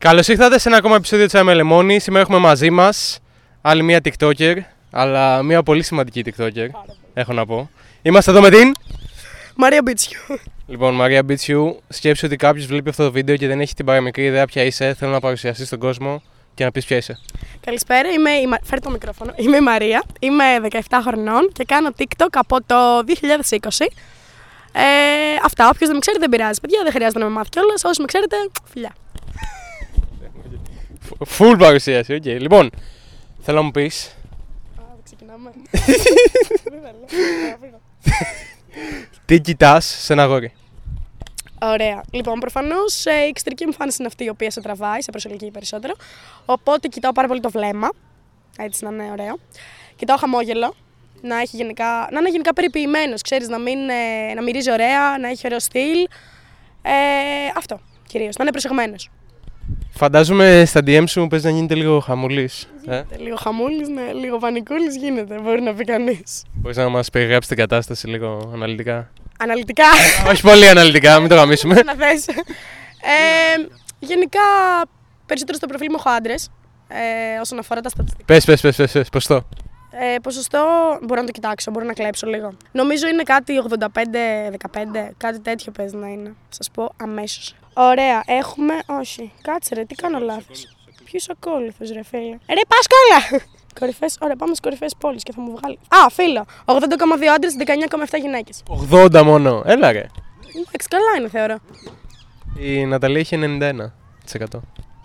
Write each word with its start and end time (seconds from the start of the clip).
Καλώς 0.00 0.28
ήρθατε 0.28 0.58
σε 0.58 0.68
ένα 0.68 0.76
ακόμα 0.76 0.96
επεισόδιο 0.96 1.24
της 1.24 1.34
Αμελεμόνη. 1.34 1.98
Σήμερα 1.98 2.22
έχουμε 2.22 2.38
μαζί 2.38 2.70
μας 2.70 3.18
άλλη 3.60 3.82
μία 3.82 4.00
TikToker, 4.04 4.56
αλλά 4.90 5.42
μία 5.42 5.62
πολύ 5.62 5.82
σημαντική 5.82 6.24
TikToker. 6.26 6.66
Έχω 7.14 7.32
να 7.32 7.46
πω. 7.46 7.70
Είμαστε 8.02 8.30
εδώ 8.30 8.40
με 8.40 8.50
την. 8.50 8.72
Μαρία 9.56 9.82
Μπίτσιου. 9.82 10.20
Λοιπόν, 10.66 10.94
Μαρία 10.94 11.22
Μπίτσιου, 11.22 11.80
σκέψου 11.88 12.26
ότι 12.26 12.36
κάποιος 12.36 12.66
βλέπει 12.66 12.88
αυτό 12.88 13.04
το 13.04 13.12
βίντεο 13.12 13.36
και 13.36 13.46
δεν 13.46 13.60
έχει 13.60 13.74
την 13.74 13.84
παραμικρή 13.84 14.24
ιδέα 14.24 14.46
ποια 14.46 14.62
είσαι. 14.62 14.94
Θέλω 14.94 15.12
να 15.12 15.20
παρουσιαστεί 15.20 15.64
στον 15.64 15.78
κόσμο 15.78 16.22
και 16.54 16.64
να 16.64 16.70
πεις 16.70 16.84
ποια 16.84 16.96
είσαι. 16.96 17.18
Καλησπέρα, 17.60 18.08
είμαι 18.08 18.30
η 18.30 18.46
Μα... 18.46 18.56
Φέρε 18.62 18.80
το 18.80 18.90
μικρόφωνο. 18.90 19.32
Είμαι 19.36 19.56
η 19.56 19.60
Μαρία, 19.60 20.02
είμαι 20.18 20.44
17 20.70 20.78
χρονών 21.02 21.50
και 21.52 21.64
κάνω 21.64 21.90
TikTok 21.98 22.28
από 22.30 22.58
το 22.66 22.76
2020. 23.48 23.86
Ε, 24.72 24.82
αυτά, 25.44 25.68
όποιος 25.68 25.86
δεν 25.86 25.94
με 25.94 25.98
ξέρει 26.00 26.18
δεν 26.18 26.28
πειράζει. 26.28 26.60
Παιδιά, 26.60 26.80
δεν 26.82 26.92
χρειάζεται 26.92 27.18
να 27.18 27.24
με 27.24 27.30
μάθει 27.30 27.48
κιόλας. 27.48 27.84
Όσοι 27.84 28.00
με 28.00 28.06
ξέρετε, 28.06 28.36
φιλιά. 28.72 28.92
Φουλ 31.24 31.56
παρουσίαση, 31.56 32.14
οκ. 32.14 32.24
Λοιπόν, 32.24 32.70
θέλω 33.40 33.56
να 33.56 33.62
μου 33.62 33.70
πεις. 33.70 34.16
Α, 34.78 34.82
ξεκινάμε. 35.04 35.50
Τι 39.26 39.40
κοιτάς 39.40 39.84
σε 39.84 40.12
ένα 40.12 40.22
αγόρι; 40.22 40.52
Ωραία. 41.62 42.02
Λοιπόν, 42.10 42.38
προφανώς 42.38 43.04
η 43.04 43.28
εξωτερική 43.28 43.62
εμφάνιση 43.62 43.96
είναι 43.98 44.08
αυτή 44.08 44.24
η 44.24 44.28
οποία 44.28 44.50
σε 44.50 44.60
τραβάει, 44.60 45.00
σε 45.00 45.10
προσελκύει 45.10 45.50
περισσότερο. 45.50 45.94
Οπότε 46.44 46.88
κοιτάω 46.88 47.12
πάρα 47.12 47.28
πολύ 47.28 47.40
το 47.40 47.50
βλέμμα. 47.50 47.88
Έτσι 48.58 48.84
να 48.84 48.90
είναι 48.90 49.10
ωραίο. 49.10 49.38
Κοιτάω 49.96 50.16
χαμόγελο. 50.16 50.74
Να, 51.22 51.40
έχει 51.40 51.56
γενικά, 51.56 52.08
να 52.12 52.18
είναι 52.18 52.30
γενικά 52.30 52.52
περιποιημένος, 52.52 53.22
ξέρεις, 53.22 53.48
να, 53.48 53.58
μην, 53.58 53.88
ε, 53.88 54.34
να 54.34 54.42
μυρίζει 54.42 54.72
ωραία, 54.72 55.18
να 55.18 55.28
έχει 55.28 55.42
ωραίο 55.44 55.60
στυλ. 55.60 56.06
Ε, 56.82 56.92
αυτό 57.56 57.80
κυρίως. 58.10 58.36
Να 58.36 58.42
είναι 58.42 58.52
προσεγμένος. 58.52 59.10
Φαντάζομαι 60.00 60.62
στα 60.66 60.80
DM 60.86 61.04
σου 61.06 61.26
παίζει 61.26 61.46
να 61.46 61.52
γίνεται 61.52 61.74
λίγο 61.74 62.00
χαμουλή. 62.00 62.50
Ε; 62.86 63.02
Λίγο 63.18 63.36
χαμούλης, 63.36 63.88
ναι, 63.88 64.12
λίγο 64.12 64.38
πανικούλη 64.38 64.86
γίνεται, 64.98 65.38
μπορεί 65.42 65.60
να 65.60 65.74
πει 65.74 65.84
κανείς. 65.84 66.42
Μπορείς 66.52 66.76
να 66.76 66.88
μας 66.88 67.10
περιγράψεις 67.10 67.48
την 67.48 67.56
κατάσταση 67.56 68.06
λίγο 68.06 68.50
αναλυτικά; 68.54 69.10
Αναλυτικά. 69.38 69.84
Όχι 70.30 70.42
πολύ 70.42 70.68
αναλυτικά, 70.68 71.20
μην 71.20 71.28
το 71.28 71.34
γαμίσουμε. 71.34 71.74
να 71.82 71.94
θες. 71.94 72.26
Ε, 72.28 72.34
γενικά, 73.98 74.40
περισσότερο 75.26 75.56
στο 75.56 75.66
προφίλ 75.66 75.86
μου 75.90 75.96
έχω 75.98 76.08
άντρες. 76.08 76.48
Ε, 76.88 77.40
όσον 77.40 77.58
αφορά 77.58 77.80
τα 77.80 77.88
στατιστικά. 77.88 78.24
Πες, 78.24 78.44
πες, 78.44 78.60
πες, 78.60 78.76
πες, 78.92 79.08
πώ 79.08 79.18
το. 79.18 79.44
Ε, 79.90 80.18
ποσοστό 80.22 80.58
μπορώ 81.02 81.20
να 81.20 81.26
το 81.26 81.32
κοιτάξω, 81.32 81.70
μπορώ 81.70 81.86
να 81.86 81.92
κλέψω 81.92 82.26
λίγο. 82.26 82.52
Νομίζω 82.72 83.08
είναι 83.08 83.22
κάτι 83.22 83.54
85-15, 83.68 85.10
κάτι 85.16 85.40
τέτοιο 85.40 85.72
παίζει 85.72 85.96
να 85.96 86.06
είναι. 86.08 86.34
Σας 86.48 86.70
πω 86.70 86.92
αμέσως. 86.96 87.54
Ωραία, 87.74 88.22
έχουμε. 88.26 88.74
Όχι, 88.86 89.32
κάτσε 89.42 89.74
ρε, 89.74 89.84
τι 89.84 89.94
κάνω 89.94 90.18
λάθος. 90.18 90.76
Ποιος 91.04 91.28
ακόλουθο, 91.28 91.84
ρε 91.92 92.02
φίλε. 92.02 92.38
Ρε, 92.48 92.60
πας 92.68 92.86
κόλλα! 92.92 93.42
Κορυφές, 93.80 94.16
ωραία, 94.20 94.36
πάμε 94.36 94.54
στις 94.54 94.60
κορυφαίε 94.60 94.86
πόλεις 94.98 95.22
και 95.22 95.32
θα 95.32 95.40
μου 95.40 95.56
βγάλει. 95.56 95.78
Α, 95.88 96.10
φίλο. 96.10 96.44
80,2 96.64 96.74
άντρες, 97.34 97.54
19,7 97.58 98.20
γυναίκες. 98.20 98.62
80 98.90 99.22
μόνο. 99.24 99.62
Έλα 99.66 99.92
ρε. 99.92 100.06
Εντάξει, 100.66 100.88
καλά 100.88 101.18
είναι 101.18 101.28
θεωρώ. 101.28 101.58
Η 102.58 102.84
Ναταλή 102.86 103.18
έχει 103.18 103.36
91%. 103.36 104.60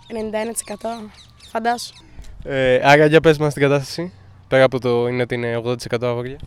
91%. 0.08 1.10
Φαντάσου. 1.50 1.94
Ε, 2.44 2.80
άρα 2.82 3.06
για 3.06 3.20
πες 3.20 3.38
μας 3.38 3.52
την 3.52 3.62
κατάσταση. 3.62 4.12
Πέρα 4.48 4.64
από 4.64 4.80
το 4.80 5.06
είναι 5.08 5.22
ότι 5.22 5.34
είναι 5.34 5.60
80% 5.64 5.74
αγόρια. 6.02 6.38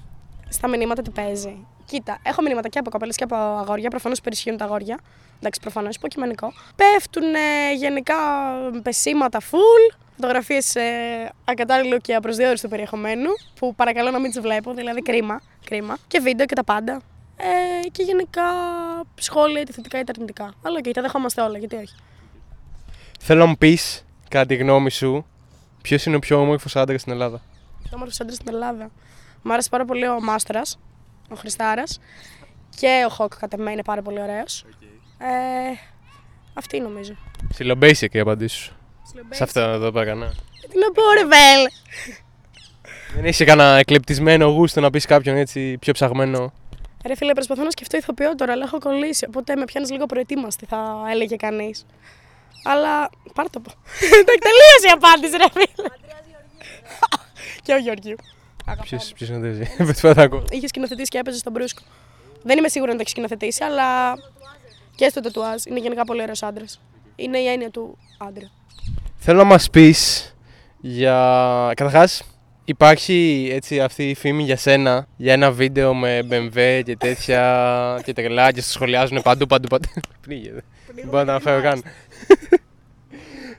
Στα 0.49 0.67
μηνύματα 0.67 1.01
τι 1.01 1.09
παίζει. 1.09 1.65
Κοίτα, 1.85 2.19
έχω 2.23 2.41
μηνύματα 2.41 2.69
και 2.69 2.79
από 2.79 2.89
κοπέλες 2.89 3.15
και 3.15 3.23
από 3.23 3.35
αγόρια. 3.35 3.89
Προφανώς 3.89 4.21
περισχύουν 4.21 4.57
τα 4.57 4.65
αγόρια. 4.65 4.99
Εντάξει, 5.37 5.59
προφανώς 5.59 5.95
υποκειμενικό. 5.95 6.53
Πέφτουν 6.75 7.33
ε, 7.33 7.73
γενικά 7.75 8.15
πεσήματα 8.83 9.39
full. 9.39 9.95
Φωτογραφίες 10.15 10.75
ε, 10.75 10.83
ακατάλληλου 11.45 11.97
και 11.97 12.15
απροσδιορίστου 12.15 12.69
περιεχομένου. 12.69 13.29
Που 13.59 13.75
παρακαλώ 13.75 14.11
να 14.11 14.19
μην 14.19 14.31
τις 14.31 14.39
βλέπω, 14.41 14.73
δηλαδή 14.73 15.01
κρίμα. 15.01 15.41
κρίμα. 15.65 15.97
Και 16.07 16.19
βίντεο 16.19 16.45
και 16.45 16.55
τα 16.55 16.63
πάντα. 16.63 17.01
Ε, 17.37 17.87
και 17.89 18.03
γενικά 18.03 18.43
σχόλια 19.15 19.61
είτε 19.61 19.71
θετικά 19.71 19.99
είτε 19.99 20.11
αρνητικά. 20.15 20.53
Αλλά 20.61 20.81
και 20.81 20.91
τα 20.91 21.01
δεχόμαστε 21.01 21.41
όλα, 21.41 21.57
γιατί 21.57 21.75
όχι. 21.75 21.95
Θέλω 23.19 23.39
να 23.39 23.45
μου 23.45 23.57
πεις, 23.57 24.05
κατά 24.29 24.45
τη 24.45 24.55
γνώμη 24.55 24.91
σου, 24.91 25.25
ποιος 25.81 26.05
είναι 26.05 26.15
ο 26.15 26.19
πιο 26.19 26.41
όμορφος 26.41 26.75
άντρας 26.75 27.01
στην 27.01 27.13
Ελλάδα; 27.13 27.41
Πιο 27.83 27.91
όμορφο 27.93 28.13
άντρα 28.21 28.35
στην 28.35 28.47
Ελλάδα. 28.53 28.91
Μ' 29.41 29.51
άρεσε 29.51 29.69
πάρα 29.69 29.85
πολύ 29.85 30.07
ο 30.07 30.21
Μάστορας, 30.21 30.79
ο 31.29 31.35
Χριστάρα. 31.35 31.83
Και 32.79 33.03
ο 33.07 33.09
Χοκ 33.09 33.37
κατά 33.39 33.57
μένα 33.57 33.71
είναι 33.71 33.83
πάρα 33.83 34.01
πολύ 34.01 34.21
ωραίος. 34.21 34.65
Ε, 35.17 35.27
αυτή 36.53 36.79
νομίζω. 36.79 37.15
Ψιλο 37.49 37.77
basic 37.81 38.11
η 38.11 38.19
απαντήση 38.19 38.55
σου. 38.55 38.73
Σε 39.29 39.43
αυτό 39.43 39.59
εδώ 39.59 39.91
πέρα, 39.91 40.15
ναι. 40.15 40.27
Τι 40.69 40.79
να 40.79 40.91
πω, 40.91 41.01
ρε 41.13 41.25
Βέλ. 41.25 41.65
Δεν 43.15 43.25
είσαι 43.25 43.43
κανένα 43.43 43.77
εκλεπτισμένο 43.77 44.45
γούστο 44.45 44.81
να 44.81 44.89
πεις 44.89 45.05
κάποιον 45.05 45.35
έτσι 45.35 45.77
πιο 45.77 45.93
ψαγμένο. 45.93 46.53
Ρε 47.05 47.15
φίλε, 47.15 47.33
προσπαθώ 47.33 47.63
να 47.63 47.71
σκεφτώ 47.71 47.97
ηθοποιό 47.97 48.35
τώρα, 48.35 48.51
αλλά 48.51 48.63
έχω 48.63 48.79
κολλήσει. 48.79 49.25
Οπότε 49.27 49.55
με 49.55 49.65
πιάνεις 49.65 49.91
λίγο 49.91 50.05
προετοίμαστη, 50.05 50.65
θα 50.65 51.05
έλεγε 51.11 51.35
κανείς. 51.35 51.85
Αλλά 52.63 53.09
πάρ' 53.33 53.49
το 53.49 53.59
πω. 53.59 53.71
Το 54.27 54.33
τελείωσε 54.45 54.87
η 54.87 54.91
απάντηση, 54.93 55.37
ρε 55.37 55.49
φίλε. 55.51 55.89
Και 57.69 57.75
ο 57.75 57.77
Γεωργίου. 57.77 58.15
Ποιο 59.15 59.35
είναι 59.35 59.51
τέτοιο. 59.51 59.85
Δεν 59.85 60.13
θα 60.13 60.21
ακούω. 60.21 60.43
Είχες 60.49 60.69
σκηνοθετήσει 60.69 61.09
και 61.09 61.17
έπαιζες 61.17 61.39
στον 61.39 61.51
Μπρούσκο. 61.51 61.81
Δεν 62.43 62.57
είμαι 62.57 62.67
σίγουρη 62.67 62.91
αν 62.91 62.95
το 62.95 63.01
έχεις 63.01 63.11
σκηνοθετήσει, 63.11 63.63
αλλά 63.63 64.13
και 64.95 65.09
στο 65.09 65.21
τετουάζ. 65.21 65.63
Είναι 65.63 65.79
γενικά 65.79 66.03
πολύ 66.03 66.21
ωραίος 66.21 66.43
άντρας. 66.43 66.81
Είναι 67.15 67.37
η 67.37 67.47
έννοια 67.47 67.69
του 67.69 67.97
άντρα. 68.17 68.51
Θέλω 69.17 69.37
να 69.37 69.43
μας 69.43 69.69
πεις 69.69 70.35
για. 70.79 71.15
Καταρχάς, 71.75 72.23
υπάρχει 72.65 73.49
έτσι 73.51 73.79
αυτή 73.79 74.09
η 74.09 74.13
φήμη 74.15 74.43
για 74.43 74.57
σένα 74.57 75.07
για 75.17 75.33
ένα 75.33 75.51
βίντεο 75.51 75.93
με 75.93 76.19
BMW 76.29 76.81
και 76.85 76.97
τέτοια 76.97 78.01
και 78.05 78.13
τρελά 78.13 78.51
και 78.51 78.61
στο 78.61 78.71
σχολιάζουν 78.71 79.21
παντού 79.21 79.45
παντού 79.45 79.67
παντού. 79.67 79.87
Πνίγεται. 80.21 80.63
Δεν 80.95 81.05
μπορώ 81.05 81.17
να 81.17 81.25
τα 81.25 81.31
αναφέρω 81.31 81.61
καν. 81.61 81.83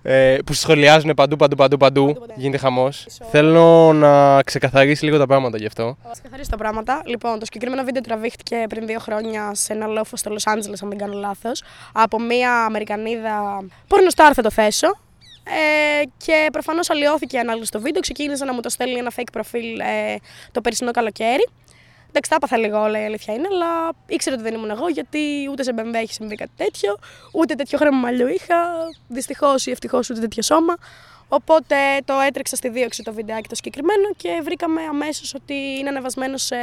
Ε, 0.03 0.37
που 0.47 0.53
σχολιάζουν 0.53 1.15
παντού, 1.15 1.37
παντού, 1.37 1.57
παντού, 1.57 1.77
παντού. 1.77 2.27
Γίνεται 2.35 2.59
χαμός. 2.59 3.07
Θέλω 3.31 3.93
να 3.93 4.43
ξεκαθαρίσει 4.43 5.05
λίγο 5.05 5.19
τα 5.19 5.27
πράγματα 5.27 5.59
γι' 5.59 5.67
αυτό. 5.67 5.97
Θα 6.03 6.11
ξεκαθαρίσω 6.13 6.51
τα 6.51 6.57
πράγματα. 6.57 7.03
Λοιπόν, 7.05 7.39
το 7.39 7.45
συγκεκριμένο 7.45 7.83
βίντεο 7.83 8.03
τραβήχτηκε 8.03 8.65
πριν 8.69 8.87
δύο 8.87 8.99
χρόνια 8.99 9.51
σε 9.55 9.73
ένα 9.73 9.87
λόφο 9.87 10.17
στο 10.17 10.31
Λο 10.31 10.39
Άντζελε, 10.45 10.77
αν 10.83 10.89
δεν 10.89 10.99
κάνω 10.99 11.19
λάθος. 11.19 11.63
Από 11.93 12.21
μία 12.21 12.65
Αμερικανίδα. 12.65 13.65
Πορνοστάρ 13.87 14.33
θα 14.35 14.43
το 14.43 14.51
θέσω. 14.51 14.87
Ε, 15.45 16.03
και 16.17 16.49
προφανώς 16.53 16.91
αλλοιώθηκε 16.91 17.37
η 17.37 17.41
ανάλυση 17.41 17.67
στο 17.67 17.81
βίντεο. 17.81 18.01
Ξεκίνησε 18.01 18.45
να 18.45 18.55
μου 18.55 18.61
το 18.61 18.69
στέλνει 18.69 18.99
ένα 18.99 19.13
fake 19.17 19.31
προφίλ 19.33 19.79
ε, 19.81 20.17
το 20.53 20.61
περσινό 20.61 20.91
καλοκαίρι. 20.91 21.49
Εντάξει, 22.13 22.31
τα 22.31 22.37
έπαθα 22.37 22.57
λίγο 22.57 22.83
όλα 22.83 23.01
η 23.03 23.05
αλήθεια 23.05 23.35
είναι, 23.35 23.49
αλλά 23.53 23.93
ήξερα 24.07 24.35
ότι 24.37 24.45
δεν 24.45 24.55
ήμουν 24.55 24.71
εγώ 24.71 24.89
γιατί 24.89 25.19
ούτε 25.51 25.63
σε 25.63 25.75
BMW 25.77 25.95
έχει 25.95 26.13
συμβεί 26.13 26.35
κάτι 26.35 26.51
τέτοιο, 26.57 26.99
ούτε 27.33 27.55
τέτοιο 27.55 27.79
χρέμα 27.79 27.97
μαλλιού 27.97 28.27
είχα. 28.27 28.57
Δυστυχώς 29.09 29.67
ή 29.67 29.71
ευτυχώς 29.71 30.11
ούτε 30.11 30.21
τέτοιο 30.21 30.43
σώμα. 30.43 30.75
Οπότε 31.29 31.77
το 32.05 32.15
έτρεξα 32.27 32.57
στη 32.57 32.69
δίωξη 32.69 33.03
το 33.03 33.13
βιντεάκι 33.13 33.49
το 33.49 33.55
συγκεκριμένο 33.55 34.09
και 34.17 34.41
βρήκαμε 34.45 34.83
αμέσως 34.83 35.35
ότι 35.35 35.55
είναι 35.55 35.89
ανεβασμένο 35.89 36.37
σε 36.37 36.57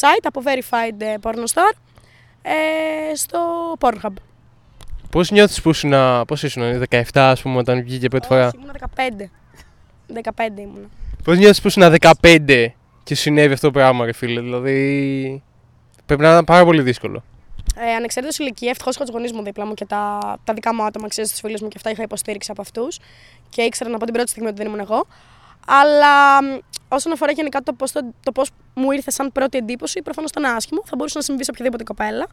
site 0.00 0.24
από 0.24 0.42
verified 0.44 1.20
pornostar 1.22 1.72
ε, 2.42 3.14
στο 3.14 3.38
Pornhub. 3.80 4.12
Πώς 5.10 5.30
νιώθεις 5.30 5.62
που 5.62 5.70
ήσουν, 5.70 5.92
πώς 6.26 6.42
ήσουν, 6.42 6.82
17 6.90 7.02
ας 7.12 7.42
πούμε, 7.42 7.56
όταν 7.58 7.82
βγήκε 7.82 8.08
πρώτη 8.08 8.26
φορά; 8.26 8.46
Όχι, 8.46 8.56
ήμουν 8.56 8.70
15. 10.14 10.22
15 10.36 10.58
ήμουν. 10.58 10.90
Πώς 11.24 11.38
νιώθεις 11.38 11.60
που 11.60 11.66
ήσουν 11.68 11.94
15 12.00 12.66
και 13.08 13.14
συνέβη 13.14 13.52
αυτό 13.52 13.66
το 13.66 13.72
πράγμα, 13.72 14.04
ρε 14.04 14.12
φίλε. 14.12 14.40
Δηλαδή. 14.40 15.42
Πρέπει 16.06 16.22
να 16.22 16.28
ήταν 16.28 16.44
πάρα 16.44 16.64
πολύ 16.64 16.82
δύσκολο. 16.82 17.22
Ε, 17.76 17.94
Ανεξαρτήτω 17.94 18.36
ηλικία, 18.38 18.70
ευτυχώς 18.70 18.94
είχα 18.94 19.04
τους 19.04 19.14
γονείς 19.14 19.32
μου 19.32 19.42
δίπλα 19.42 19.66
μου 19.66 19.74
και 19.74 19.84
τα, 19.84 20.18
τα 20.44 20.52
δικά 20.54 20.74
μου 20.74 20.82
άτομα, 20.84 21.08
ξέρεις, 21.08 21.30
τους 21.30 21.40
φίλους 21.40 21.60
μου 21.60 21.68
και 21.68 21.74
αυτά 21.76 21.90
είχα 21.90 22.02
υποστήριξη 22.02 22.50
από 22.50 22.60
αυτούς. 22.60 22.98
Και 23.48 23.62
ήξερα 23.62 23.94
από 23.94 24.04
την 24.04 24.14
πρώτη 24.14 24.30
στιγμή 24.30 24.48
ότι 24.48 24.56
δεν 24.56 24.66
ήμουν 24.66 24.80
εγώ. 24.80 25.06
Αλλά 25.66 26.38
όσον 26.88 27.12
αφορά 27.12 27.32
γενικά 27.32 27.60
το 27.60 27.72
πώς 27.72 27.92
το, 27.92 28.32
πώς 28.34 28.50
μου 28.74 28.90
ήρθε 28.90 29.10
σαν 29.10 29.32
πρώτη 29.32 29.58
εντύπωση, 29.58 30.02
προφανώς 30.02 30.30
ήταν 30.30 30.44
άσχημο. 30.44 30.82
Θα 30.84 30.96
μπορούσε 30.96 31.18
να 31.18 31.24
συμβεί 31.24 31.44
σε 31.44 31.50
οποιαδήποτε 31.50 31.84
κοπέλα 31.84 32.26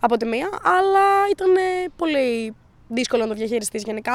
από 0.00 0.16
τη 0.16 0.26
μία, 0.26 0.48
αλλά 0.62 1.04
ήταν 1.30 1.50
πολύ 1.96 2.54
δύσκολο 2.92 3.22
να 3.22 3.28
το 3.28 3.34
διαχειριστείς 3.34 3.82
γενικά 3.82 4.12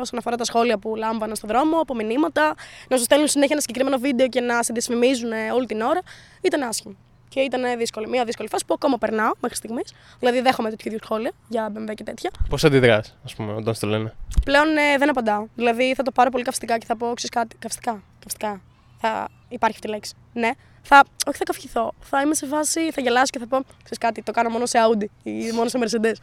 όσον 0.00 0.18
αφορά 0.18 0.36
τα 0.36 0.44
σχόλια 0.44 0.78
που 0.78 0.96
λάμβανα 0.96 1.34
στον 1.34 1.48
δρόμο, 1.48 1.78
από 1.78 1.94
μηνύματα, 1.94 2.54
να 2.88 2.96
σου 2.96 3.02
στέλνουν 3.02 3.28
συνέχεια 3.28 3.52
ένα 3.52 3.60
συγκεκριμένο 3.60 3.98
βίντεο 3.98 4.28
και 4.28 4.40
να 4.40 4.62
σε 4.62 4.72
δυσφημίζουν 4.72 5.30
όλη 5.54 5.66
την 5.66 5.80
ώρα. 5.80 6.00
Ήταν 6.40 6.62
άσχημο. 6.62 6.96
Και 7.28 7.40
ήταν 7.40 7.78
δύσκολη, 7.78 8.08
μια 8.08 8.24
δύσκολη 8.24 8.48
φάση 8.48 8.64
που 8.66 8.74
ακόμα 8.74 8.98
περνάω 8.98 9.30
μέχρι 9.40 9.56
στιγμής. 9.56 9.94
Δηλαδή, 10.18 10.40
δέχομαι 10.40 10.70
τέτοιου 10.70 10.88
είδους 10.88 11.00
σχόλια 11.04 11.32
για 11.48 11.72
BMW 11.74 11.94
και 11.94 12.02
τέτοια. 12.02 12.30
Πώς 12.48 12.64
αντιδράς, 12.64 13.16
ας 13.24 13.34
πούμε, 13.34 13.52
όταν 13.52 13.74
στο 13.74 13.86
λένε; 13.86 14.14
Πλέον 14.44 14.76
ε, 14.76 14.98
δεν 14.98 15.08
απαντάω. 15.08 15.46
Δηλαδή, 15.54 15.94
θα 15.94 16.02
το 16.02 16.10
πάρω 16.10 16.30
πολύ 16.30 16.44
καυστικά 16.44 16.78
και 16.78 16.86
θα 16.86 16.96
πω 16.96 17.06
ξέρεις 17.06 17.30
κάτι. 17.30 17.56
Καυστικά. 17.58 18.02
Καυστικά. 18.18 18.60
Θα 19.00 19.28
υπάρχει 19.48 19.76
αυτή 19.76 19.88
η 19.88 19.90
λέξη. 19.90 20.14
Ναι, 20.32 20.50
θα, 20.82 21.04
όχι 21.26 21.36
θα 21.36 21.44
καυχηθώ. 21.44 21.92
Θα 22.00 22.20
είμαι 22.20 22.34
σε 22.34 22.46
φάση, 22.46 22.90
θα 22.90 23.00
γελάσω 23.00 23.30
και 23.30 23.38
θα 23.38 23.46
πω: 23.46 23.56
Ξέρεις 23.56 23.98
κάτι, 23.98 24.22
το 24.22 24.32
κάνω 24.32 24.48
μόνο 24.48 24.66
σε 24.66 24.78
Audi 24.86 25.06
ή 25.22 25.50
μόνο 25.52 25.68
σε 25.68 25.78
Mercedes. 25.82 26.14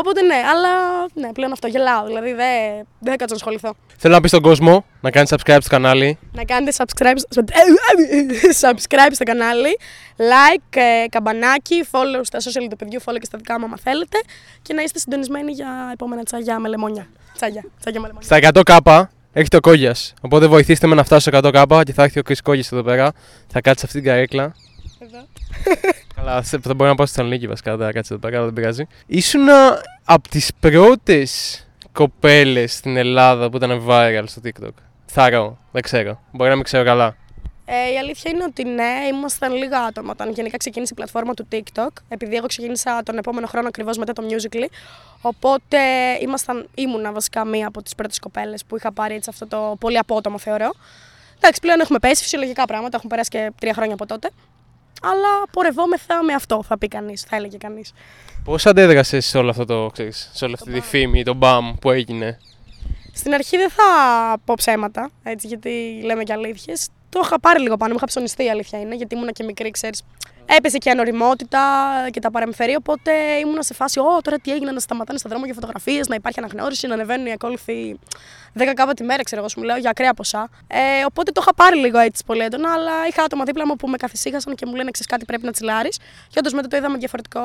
Οπότε 0.00 0.22
ναι, 0.22 0.34
αλλά 0.52 0.70
ναι, 1.14 1.32
πλέον 1.32 1.52
αυτό 1.52 1.66
γελάω. 1.66 2.06
Δηλαδή 2.06 2.28
δεν, 2.28 2.86
δεν 3.00 3.10
θα 3.12 3.16
κάτσω 3.16 3.26
να 3.28 3.34
ασχοληθώ. 3.34 3.74
Θέλω 3.96 4.14
να 4.14 4.20
πεις 4.20 4.30
στον 4.30 4.42
κόσμο 4.42 4.84
να 5.00 5.10
κάνει 5.10 5.26
subscribe 5.30 5.56
στο 5.60 5.70
κανάλι. 5.70 6.18
Να 6.32 6.44
κάνετε 6.44 6.72
subscribe, 6.76 7.14
στο- 7.28 7.44
subscribe 8.68 9.10
στο 9.12 9.24
κανάλι, 9.24 9.78
like, 10.16 10.76
ε, 10.76 11.04
καμπανάκι, 11.08 11.84
follow 11.90 12.20
στα 12.22 12.38
social 12.38 12.66
του 12.70 12.76
παιδιού, 12.76 13.00
follow 13.04 13.16
και 13.18 13.24
στα 13.24 13.38
δικά 13.38 13.58
μου 13.58 13.64
άμα 13.64 13.76
θέλετε 13.82 14.18
και 14.62 14.74
να 14.74 14.82
είστε 14.82 14.98
συντονισμένοι 14.98 15.52
για 15.52 15.90
επόμενα 15.92 16.22
τσάγια 16.22 16.58
με 16.58 16.68
λεμόνια. 16.68 17.06
Τσάγια, 17.36 17.64
τσάγια 17.80 18.00
με 18.00 18.06
λεμόνια. 18.06 18.52
Στα 18.62 18.62
100k 18.82 19.02
έχει 19.32 19.48
το 19.48 19.60
κόγιας. 19.60 20.14
Οπότε 20.20 20.46
βοηθήστε 20.46 20.86
με 20.86 20.94
να 20.94 21.04
φτάσω 21.04 21.30
στο 21.30 21.50
100k 21.52 21.82
και 21.84 21.92
θα 21.92 22.02
έρθει 22.02 22.18
ο 22.18 22.22
Chris 22.28 22.38
Κόγιας 22.42 22.72
εδώ 22.72 22.82
πέρα. 22.82 23.12
Θα 23.48 23.60
κάτσει 23.60 23.80
σε 23.80 23.86
αυτήν 23.86 24.02
την 24.02 24.10
καρέκλα. 24.10 24.54
Εδώ. 24.98 25.26
Καλά, 26.14 26.42
σε- 26.42 26.58
θα 26.62 26.74
μπορεί 26.74 26.90
να 26.90 26.94
πάω 26.96 27.06
στη 27.06 27.14
Θεσσαλονίκη 27.16 27.46
βασικά. 27.46 27.76
Δεν 27.76 27.86
θα 27.86 27.92
κάτσει 27.92 28.12
εδώ 28.12 28.20
πέρα, 28.22 28.36
αλλά 28.36 28.44
δεν 28.44 28.54
πειράζει. 28.54 28.86
Ήσουν 29.06 29.46
από 30.04 30.28
τις 30.28 30.50
πρώτες 30.60 31.60
κοπέλες 31.92 32.74
στην 32.74 32.96
Ελλάδα 32.96 33.50
που 33.50 33.56
ήταν 33.56 33.84
viral 33.88 34.24
στο 34.26 34.40
TikTok. 34.44 34.68
Θαρώ, 35.06 35.58
δεν 35.72 35.82
ξέρω. 35.82 36.20
Μπορεί 36.32 36.48
να 36.50 36.54
μην 36.56 36.64
ξέρω 36.64 36.84
καλά. 36.84 37.16
Ε, 37.68 37.92
η 37.92 37.98
αλήθεια 37.98 38.30
είναι 38.30 38.44
ότι 38.44 38.64
ναι, 38.64 38.92
ήμασταν 39.12 39.52
λίγα 39.52 39.80
άτομα 39.80 40.10
όταν 40.12 40.30
γενικά 40.32 40.56
ξεκίνησε 40.56 40.92
η 40.92 40.96
πλατφόρμα 40.96 41.34
του 41.34 41.48
TikTok. 41.52 41.88
Επειδή 42.08 42.36
εγώ 42.36 42.46
ξεκίνησα 42.46 43.02
τον 43.04 43.18
επόμενο 43.18 43.46
χρόνο 43.46 43.68
ακριβώς 43.68 43.96
μετά 43.98 44.12
το 44.12 44.22
Musical.ly. 44.30 44.66
Οπότε 45.20 45.78
ήμασταν, 46.20 46.68
ήμουνα 46.74 47.12
βασικά 47.12 47.44
μία 47.44 47.66
από 47.66 47.82
τις 47.82 47.94
πρώτες 47.94 48.18
κοπέλες 48.18 48.64
που 48.64 48.76
είχα 48.76 48.92
πάρει 48.92 49.14
έτσι 49.14 49.30
αυτό 49.32 49.46
το 49.46 49.76
πολύ 49.80 49.98
απότομο 49.98 50.38
θεωρώ. 50.38 50.70
Εντάξει, 51.36 51.60
πλέον 51.60 51.80
έχουμε 51.80 51.98
πέσει 51.98 52.22
φυσιολογικά 52.22 52.64
πράγματα, 52.64 52.96
έχουν 52.96 53.08
περάσει 53.10 53.30
και 53.30 53.52
τρία 53.60 53.72
χρόνια 53.74 53.94
από 53.94 54.06
τότε. 54.06 54.30
Αλλά 55.02 55.28
πορευόμεθα 55.50 56.22
με 56.22 56.32
αυτό, 56.32 56.62
θα 56.62 56.78
πει 56.78 56.88
κανείς, 56.88 57.22
θα 57.22 57.36
έλεγε 57.36 57.56
κανείς. 57.56 57.92
Πώς 58.44 58.66
αντέδρασες 58.66 59.26
σε 59.26 59.38
όλο 59.38 59.50
αυτό 59.50 59.64
το, 59.64 59.90
ξέρεις, 59.92 60.30
σε 60.32 60.44
όλη 60.44 60.54
αυτή 60.54 60.72
τη 60.72 60.80
φήμη, 60.80 61.22
το 61.22 61.34
μπαμ 61.34 61.74
που 61.74 61.90
έγινε; 61.90 62.38
Στην 63.14 63.34
αρχή 63.34 63.56
δεν 63.56 63.70
θα 63.70 63.84
πω 64.44 64.54
ψέματα, 64.56 65.10
έτσι, 65.22 65.46
γιατί 65.46 66.00
λέμε 66.04 66.22
και 66.22 66.32
αλήθειες. 66.32 66.88
Το 67.08 67.20
είχα 67.24 67.40
πάρει 67.40 67.60
λίγο 67.60 67.76
πάνω, 67.76 67.90
μου 67.90 67.96
είχα 67.96 68.06
ψωνιστεί 68.06 68.44
η 68.44 68.50
αλήθεια 68.50 68.80
είναι, 68.80 68.94
γιατί 68.94 69.14
ήμουνα 69.14 69.32
και 69.32 69.44
μικρή, 69.44 69.70
ξέρεις. 69.70 70.02
Έπεσε 70.46 70.78
και 70.78 70.88
η 70.88 70.92
ανοριμότητα 70.92 71.60
και 72.10 72.20
τα 72.20 72.30
παρεμφερεί, 72.30 72.74
οπότε 72.74 73.12
ήμουνα 73.42 73.62
σε 73.62 73.74
φάση, 73.74 73.98
Ω, 73.98 74.20
τώρα 74.22 74.38
τι 74.38 74.52
έγινε, 74.52 74.70
να 74.70 74.80
σταματάνε 74.80 75.18
στα 75.18 75.28
δρόμο 75.28 75.44
για 75.44 75.54
φωτογραφίες, 75.54 76.08
να 76.08 76.14
υπάρχει 76.14 76.38
αναγνώριση, 76.38 76.86
να 76.86 76.94
ανεβαίνουν 76.94 77.26
οι 77.26 77.32
ακόλουθοι 77.32 77.98
10 78.58 78.62
κάπου 78.74 78.94
τη 78.94 79.02
μέρα, 79.02 79.22
ξέρω 79.22 79.40
εγώ, 79.40 79.50
σου 79.50 79.60
μιλάω 79.60 79.76
για 79.76 79.90
ακραία 79.90 80.14
ποσά. 80.14 80.48
Ε, 80.66 81.04
οπότε 81.06 81.32
το 81.32 81.40
είχα 81.42 81.54
πάρει 81.54 81.76
λίγο 81.76 81.98
έτσι 81.98 82.24
πολύ 82.24 82.42
έντονα, 82.42 82.72
αλλά 82.72 82.92
είχα 83.08 83.22
άτομα 83.22 83.44
δίπλα 83.44 83.66
μου 83.66 83.76
που 83.76 83.88
με 83.88 83.96
καθησύχασαν 83.96 84.54
και 84.54 84.66
μου 84.66 84.74
λένε, 84.74 84.90
ξέρεις 84.90 85.10
κάτι 85.10 85.24
πρέπει 85.24 85.44
να 85.44 85.52
τσιλάρεις. 85.52 85.98
Και 86.28 86.38
όντως 86.38 86.52
μετά 86.52 86.68
το 86.68 86.76
είδαμε 86.76 86.98
διαφορετικό, 86.98 87.40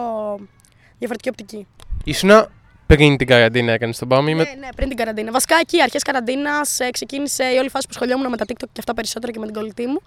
διαφορετική 0.98 1.30
οπτική. 1.30 1.68
Ήσουνα 2.04 2.50
πριν 2.86 3.18
την 3.18 3.28
καραντίνα 3.28 3.72
έκανες 3.72 3.98
τον 3.98 4.08
μπαμ 4.08 4.28
ή 4.28 4.36
με... 4.36 4.44
Ναι, 4.44 4.50
ναι, 4.60 4.68
πριν 4.76 4.88
την 4.88 4.98
καραντίνα. 4.98 5.32
Βασικά 5.32 5.56
εκεί, 5.62 5.82
αρχές 5.82 6.04
καραντίνας, 6.04 6.78
ξεκίνησε 6.92 7.44
η 7.44 7.58
όλη 7.58 7.70
φάση 7.70 7.88
που 7.88 7.94
σχολιόμουν 7.94 8.30
με 8.30 8.38
τα 8.38 8.46
TikTok 8.48 8.70
και 8.72 8.80
αυτά 8.80 8.94
περισσότερο 8.94 9.32
και 9.32 9.40
με 9.40 9.46
την 9.46 9.54
κολλητή 9.54 9.86
μου. 9.86 10.02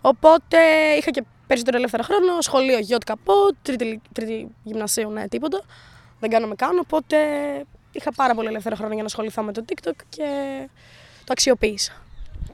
Οπότε 0.00 0.58
είχα 0.98 1.10
και 1.10 1.24
περισσότερο 1.50 1.76
ελεύθερο 1.76 2.02
χρόνο. 2.02 2.40
Σχολείο 2.40 2.78
γιότ 2.78 3.04
καπό, 3.04 3.32
τρίτη, 3.62 4.00
τρίτη 4.12 4.48
γυμνασίου, 4.62 5.10
ναι, 5.10 5.28
τίποτα. 5.28 5.62
Δεν 6.20 6.30
κάνω 6.30 6.46
με 6.46 6.54
κάνω. 6.54 6.80
Οπότε 6.80 7.16
είχα 7.92 8.12
πάρα 8.12 8.34
πολύ 8.34 8.48
ελεύθερο 8.48 8.76
χρόνο 8.76 8.92
για 8.92 9.02
να 9.02 9.08
ασχοληθώ 9.08 9.42
με 9.42 9.52
το 9.52 9.64
TikTok 9.68 9.96
και 10.08 10.28
το 11.18 11.32
αξιοποίησα. 11.32 11.92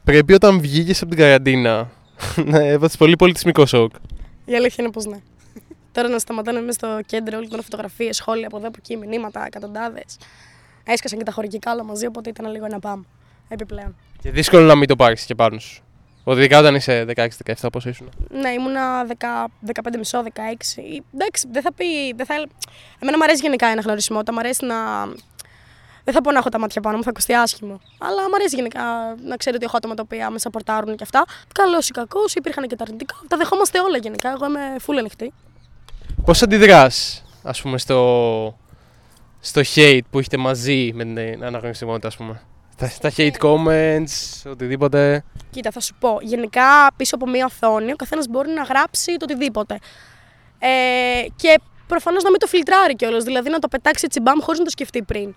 Πρέπει 0.05 0.33
όταν 0.33 0.61
βγήκες 0.61 1.03
από 1.03 1.11
την 1.11 1.19
καραντίνα 1.19 1.91
να 2.53 2.59
έβασε 2.59 2.97
πολύ 2.97 3.17
πολιτισμικό 3.17 3.67
σοκ. 3.67 3.95
Η 4.45 4.55
αλήθεια 4.55 4.85
είναι 4.85 4.93
πως 4.93 5.05
ναι. 5.05 5.19
Τώρα 5.93 6.09
να 6.09 6.19
σταματάνε 6.19 6.61
μέσα 6.61 6.73
στο 6.73 7.01
κέντρο 7.07 7.39
όλη 7.39 7.49
την 7.49 7.63
φωτογραφίε, 7.63 8.13
σχόλια 8.13 8.47
από 8.47 8.57
εδώ 8.57 8.69
από 8.69 8.77
εκεί, 8.79 8.97
μηνύματα, 8.97 9.45
εκατοντάδες. 9.47 10.19
Έσκασαν 10.85 11.19
και 11.19 11.25
τα 11.25 11.33
χωρικικά 11.33 11.73
όλα 11.73 11.85
μαζί, 11.85 12.07
οπότε 12.07 12.31
ήταν 12.31 12.51
λίγο 12.51 12.65
ένα 12.65 12.79
πάμ. 12.79 13.03
Επιπλέον. 13.49 13.97
Και 14.23 14.31
δύσκολο 14.31 14.67
να 14.67 14.75
μην 14.75 14.89
το 14.89 14.97
πάρεις 14.97 15.25
και 15.25 15.35
πάνω 15.35 15.59
σου. 15.59 15.86
Ειδικά 16.33 16.59
όταν 16.59 16.75
είσαι 16.75 17.05
16-17, 17.17 17.29
πόσο 17.73 17.89
ήσουν; 17.89 18.09
Ναι, 18.31 18.51
ήμουνα 18.51 19.07
10, 19.07 19.13
15 19.67 19.97
μισό, 19.99 20.23
16. 20.23 20.29
Εντάξει, 21.15 21.49
δεν 21.53 21.63
θα 21.63 21.73
πει. 21.73 22.13
Δεν 22.17 22.27
θα... 22.27 22.35
Εμένα 22.99 23.17
μου 23.17 23.25
αρέσει 23.25 23.41
γενικά 23.43 23.69
η 23.69 23.71
αναγνωρισιμότητα. 23.71 24.33
Μ' 24.33 24.39
αρέσει 24.39 24.65
να. 24.67 24.77
Δεν 26.05 26.15
θα 26.15 26.21
πω 26.21 26.31
να 26.31 26.39
έχω 26.39 26.49
τα 26.49 26.59
μάτια 26.59 26.81
πάνω 26.81 26.97
μου, 26.97 27.03
θα 27.03 27.11
ακουστεί 27.11 27.35
άσχημο. 27.35 27.81
Αλλά 27.99 28.23
μου 28.23 28.35
αρέσει 28.35 28.57
γενικά 28.57 28.83
να 29.25 29.37
ξέρω 29.37 29.57
ότι 29.57 29.65
έχω 29.65 29.77
άτομα 29.77 29.95
τα 29.95 30.03
οποία 30.05 30.31
με 30.31 30.39
σαπορτάρουν 30.39 30.97
και 30.97 31.03
αυτά. 31.03 31.25
Καλός 31.55 31.89
ή 31.89 31.93
κακός, 31.93 32.35
υπήρχαν 32.35 32.67
και 32.67 32.77
τα 32.77 32.85
αρνητικά. 32.87 33.15
Τα 33.29 33.37
δεχόμαστε 33.37 33.81
όλα 33.81 33.97
γενικά. 33.97 34.31
Εγώ 34.31 34.47
είμαι 34.47 34.61
full 34.87 34.95
ανοιχτή. 34.99 35.33
Πώς 36.25 36.43
αντιδράς, 36.43 37.25
ας 37.43 37.61
πούμε, 37.63 37.79
στο, 37.79 38.59
στο 39.41 39.61
hate 39.75 40.01
που 40.11 40.19
έχετε 40.19 40.37
μαζί 40.37 40.91
με 40.95 41.05
την 41.05 41.45
αναγνωρισιμότητα, 41.45 42.07
ας 42.07 42.17
πούμε; 42.17 42.43
Στα, 42.79 42.89
στα 42.89 43.13
hate 43.17 43.39
comments, 43.41 44.51
οτιδήποτε. 44.51 45.25
Κοίτα, 45.51 45.71
θα 45.71 45.81
σου 45.81 45.95
πω. 46.01 46.19
Γενικά 46.23 46.93
πίσω 46.97 47.15
από 47.15 47.29
μία 47.29 47.45
οθόνη 47.45 47.93
ο 47.93 47.97
καθένας 47.97 48.27
μπορεί 48.29 48.51
να 48.51 48.63
γράψει 48.63 49.17
το 49.17 49.25
οτιδήποτε. 49.31 49.79
Ε, 50.59 50.69
και 51.37 51.61
προφανώς 51.87 52.23
να 52.23 52.31
μην 52.31 52.39
το 52.39 52.47
φιλτράρει 52.47 52.97
κιόλας. 52.97 53.25
Δηλαδή 53.25 53.51
να 53.51 53.59
το 53.59 53.69
πετάξει 53.69 54.05
έτσι 54.07 54.21
μπαμ 54.21 54.39
χωρίς 54.41 54.59
να 54.59 54.65
το 54.65 54.71
σκεφτεί 54.71 55.03
πριν. 55.03 55.35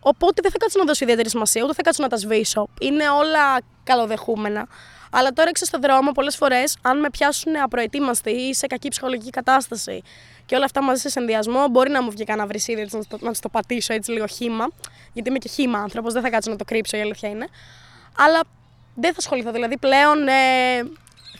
Οπότε 0.00 0.40
δεν 0.42 0.50
θα 0.50 0.58
κάτσω 0.58 0.78
να 0.78 0.84
δώσω 0.84 1.04
ιδιαίτερη 1.04 1.28
σημασία, 1.28 1.62
ούτε 1.62 1.72
θα 1.74 1.82
κάτσω 1.82 2.02
να 2.02 2.08
τα 2.08 2.16
σβήσω. 2.16 2.68
Είναι 2.80 3.08
όλα 3.08 3.60
καλοδεχούμενα. 3.84 4.68
Αλλά 5.10 5.30
τώρα 5.30 5.48
έξω 5.48 5.64
στον 5.64 5.80
δρόμο, 5.80 6.12
πολλές 6.12 6.36
φορές, 6.36 6.76
αν 6.82 7.00
με 7.00 7.10
πιάσουν 7.10 7.56
απροετοίμαστοι 7.56 8.30
ή 8.30 8.54
σε 8.54 8.66
κακή 8.66 8.88
ψυχολογική 8.88 9.30
κατάσταση 9.30 10.02
και 10.46 10.54
όλα 10.54 10.64
αυτά 10.64 10.82
μαζί 10.82 11.00
σε 11.00 11.08
συνδυασμό, 11.08 11.68
μπορεί 11.68 11.90
να 11.90 12.02
μου 12.02 12.10
βγει 12.10 12.24
κανένα 12.24 12.46
βρυσίδι 12.46 12.80
έτσι, 12.80 12.96
να, 12.96 13.04
το, 13.04 13.18
να 13.20 13.30
τους 13.30 13.40
το 13.40 13.48
πατήσω 13.48 13.92
έτσι 13.94 14.10
λίγο 14.10 14.26
χήμα. 14.26 14.68
Γιατί 15.12 15.28
είμαι 15.28 15.38
και 15.38 15.48
χήμα 15.48 15.78
άνθρωπος, 15.78 16.12
δεν 16.12 16.22
θα 16.22 16.30
κάτσω 16.30 16.50
να 16.50 16.56
το 16.56 16.64
κρύψω, 16.64 16.96
η 16.96 17.00
αλήθεια 17.00 17.28
είναι. 17.28 17.48
Αλλά 18.16 18.40
δεν 18.94 19.10
θα 19.10 19.18
ασχοληθώ. 19.18 19.52
Δηλαδή 19.52 19.78
πλέον 19.78 20.28
ε, 20.28 20.32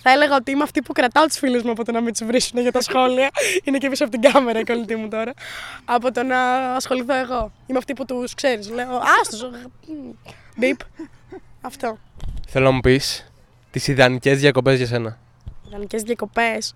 θα 0.03 0.11
έλεγα 0.11 0.37
ότι 0.37 0.51
είμαι 0.51 0.63
αυτή 0.63 0.83
που 0.83 0.93
κρατάω 0.93 1.27
τους 1.27 1.39
φίλους 1.39 1.63
μου 1.63 1.71
από 1.71 1.85
το 1.85 1.93
να 1.93 2.01
μην 2.01 2.13
τους 2.13 2.27
βρίσουν 2.27 2.61
για 2.61 2.73
τα 2.73 2.81
σχόλια. 2.81 3.31
είναι 3.65 3.79
και 3.79 3.89
πίσω 3.89 4.05
από 4.05 4.19
την 4.19 4.33
κάμερα 4.33 4.59
η 4.59 4.65
κολλητή 4.65 4.97
μου 4.97 5.09
τώρα. 5.09 5.33
Από 5.85 6.13
το 6.13 6.23
να 6.23 6.39
ασχοληθώ 6.75 7.15
εγώ. 7.15 7.53
Είμαι 7.67 7.79
αυτή 7.79 7.93
που 7.93 8.05
τους 8.05 8.35
ξέρεις. 8.35 8.71
Λέω 8.71 9.03
Άστο. 9.21 9.51
Μπίπ. 10.57 10.81
Αυτό. 11.61 11.99
Θέλω 12.49 12.65
να 12.65 12.71
μου 12.71 12.81
πεις 12.81 13.33
τις 13.71 13.89
ιδανικές 13.89 14.39
διακοπές 14.39 14.77
για 14.77 14.87
σένα. 14.87 15.19
Ιδανικές 15.69 16.03
διακοπές. 16.03 16.75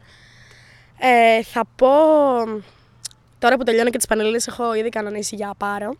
Ε, 0.99 1.43
θα 1.43 1.65
πω. 1.77 1.89
Τώρα 3.39 3.57
που 3.57 3.65
τελειώνω 3.65 3.91
και 3.91 3.97
τις 3.97 4.07
πανελλήνιε, 4.07 4.41
έχω 4.49 4.75
ήδη 4.75 4.89
κανονίσει 4.89 5.37
για 5.37 5.55
πάρω. 5.59 5.97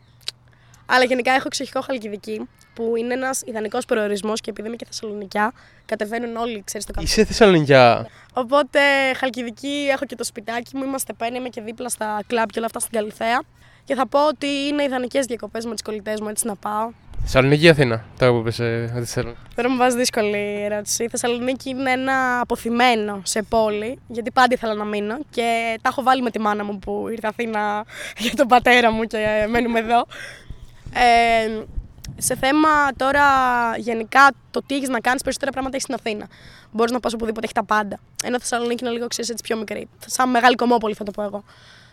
Αλλά 0.87 1.05
γενικά 1.05 1.33
έχω 1.33 1.45
εξοχικό 1.47 1.81
χαλκιδική, 1.81 2.49
που 2.75 2.97
είναι 2.97 3.15
ένας 3.15 3.43
ιδανικός 3.47 3.85
προορισμός 3.85 4.41
και 4.41 4.51
επειδή 4.51 4.69
είμαι 4.69 4.77
και 4.77 4.85
Θεσσαλονικιά, 4.85 5.53
κατεβαίνουν 5.87 6.37
όλοι, 6.37 6.63
ξέρεις 6.65 6.87
το 6.87 6.93
καφέ. 6.93 7.07
Είσαι 7.07 7.25
Θεσσαλονικιά. 7.25 8.09
Οπότε 8.33 8.81
χαλκιδική 9.17 9.89
έχω 9.91 10.05
και 10.05 10.17
το 10.17 10.25
σπιτάκι 10.25 10.77
μου, 10.77 10.85
είμαστε 10.85 11.13
πέντε, 11.13 11.39
είμαι 11.39 11.49
και 11.49 11.61
δίπλα 11.61 11.89
στα 11.89 12.21
κλαμπ 12.27 12.49
και 12.49 12.59
όλα 12.59 12.67
αυτά 12.67 12.79
στην 12.79 12.93
Καλυθέα. 12.93 13.43
Και 13.85 13.95
θα 13.95 14.07
πω 14.07 14.27
ότι 14.27 14.47
είναι 14.47 14.83
ιδανικές 14.83 15.27
διακοπές 15.27 15.65
με 15.65 15.75
του 15.77 15.83
κολλητές 15.85 16.21
μου, 16.21 16.29
έτσι 16.29 16.47
να 16.47 16.57
πάω. 16.57 16.91
Θεσσαλονίκη 17.23 17.65
ή 17.65 17.69
Αθήνα, 17.69 18.05
τώρα 18.19 18.33
που 18.33 18.39
είπες 18.39 18.59
ε, 18.59 18.93
ότι 18.97 19.07
θέλω. 19.07 19.35
Τώρα 19.55 19.71
μου 19.71 19.77
βάζεις 19.77 19.95
δύσκολη 19.99 20.63
ερώτηση. 20.65 21.05
Η 21.05 21.09
Θεσσαλονίκη 21.09 21.71
είναι 21.71 21.91
ένα 21.91 22.41
αποθυμένο 22.41 23.21
σε 23.25 23.43
πόλη, 23.43 23.99
γιατί 24.07 24.31
πάντα 24.31 24.55
ήθελα 24.55 24.75
να 24.75 24.85
μείνω 24.85 25.19
και 25.31 25.79
τα 25.83 25.89
έχω 25.89 26.03
βάλει 26.03 26.23
με 26.23 26.31
τη 26.31 26.41
μάνα 26.41 26.65
μου 26.65 26.79
που 26.79 27.09
ήρθε 27.11 27.27
Αθήνα 27.27 27.85
για 28.19 28.35
τον 28.35 28.47
πατέρα 28.47 28.91
μου 28.91 29.05
και 29.05 29.47
μένουμε 29.49 29.79
εδώ. 29.79 30.07
Ε, 30.93 31.65
σε 32.17 32.37
θέμα 32.37 32.69
τώρα 32.97 33.25
γενικά 33.77 34.31
το 34.51 34.63
τι 34.67 34.75
έχεις 34.75 34.89
να 34.89 35.01
κάνεις, 35.01 35.23
περισσότερα 35.23 35.53
πράγματα 35.53 35.77
έχεις 35.77 35.89
στην 35.89 35.95
Αθήνα. 35.95 36.27
Μπορείς 36.71 36.93
να 36.93 37.01
πας 37.01 37.13
οπουδήποτε, 37.13 37.45
έχει 37.45 37.55
τα 37.55 37.65
πάντα. 37.65 37.99
Ενώ 38.25 38.39
Θεσσαλονίκη 38.39 38.85
είναι 38.85 38.93
λίγο 38.93 39.07
ξέρεις 39.07 39.31
έτσι 39.31 39.43
πιο 39.43 39.57
μικρή. 39.57 39.89
Σαν 40.07 40.31
μεγάλη 40.31 40.55
κομμόπολη 40.55 40.95
θα 40.95 41.05
το 41.05 41.11
πω 41.11 41.23
εγώ. 41.23 41.45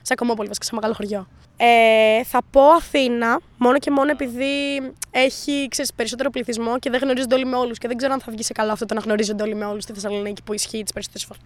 Σαν 0.05 0.17
κομμόπολη, 0.17 0.47
βασικά, 0.47 0.65
σαν 0.65 0.75
μεγάλο 0.81 0.93
χωριό. 0.93 1.27
Ε, 1.57 2.23
θα 2.23 2.41
πω 2.51 2.61
Αθήνα, 2.61 3.39
μόνο 3.57 3.79
και 3.79 3.91
μόνο 3.91 4.11
επειδή 4.11 4.81
έχει 5.11 5.67
ξέρεις, 5.69 5.93
περισσότερο 5.93 6.29
πληθυσμό 6.29 6.79
και 6.79 6.89
δεν 6.89 6.99
γνωρίζονται 7.03 7.35
όλοι 7.35 7.45
με 7.45 7.55
όλους. 7.55 7.77
Και 7.77 7.87
δεν 7.87 7.97
ξέρω 7.97 8.13
αν 8.13 8.19
θα 8.19 8.31
βγει 8.31 8.43
σε 8.43 8.53
καλό 8.53 8.71
αυτό 8.71 8.85
το 8.85 8.93
να 8.93 8.99
γνωρίζονται 8.99 9.43
όλοι 9.43 9.55
με 9.55 9.65
όλους 9.65 9.83
στη 9.83 9.93
Θεσσαλονίκη 9.93 10.43
που 10.43 10.53
ισχύει 10.53 10.83
τις 10.83 10.93
περισσότερες 10.93 11.25
φορέ. 11.25 11.39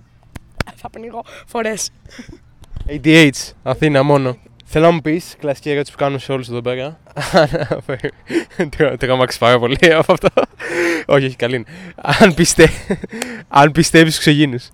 θα 0.81 0.89
πνιγώ 0.89 1.23
φορές. 1.45 1.89
ADH, 2.87 3.29
Αθήνα 3.63 4.03
μόνο. 4.03 4.37
Θέλω 4.69 4.85
να 4.85 4.91
μου 4.91 5.01
πεις, 5.01 5.35
κλασική 5.39 5.69
ερώτηση 5.69 5.91
που 5.91 5.97
κάνουμε 5.97 6.19
σε 6.19 6.31
όλους 6.31 6.47
εδώ 6.47 6.61
πέρα. 6.61 6.99
Τρόμαξε 8.99 9.37
πάρα 9.37 9.59
πολύ 9.59 9.77
από 9.93 10.13
αυτό. 10.13 10.27
όχι, 11.05 11.25
όχι, 11.25 11.35
καλή 11.35 11.55
είναι. 11.55 11.65
Αν, 11.95 12.33
πιστε... 12.33 12.69
Αν 13.47 13.71
πιστεύεις 13.71 14.13
στους 14.13 14.25
ξεγίνους. 14.25 14.69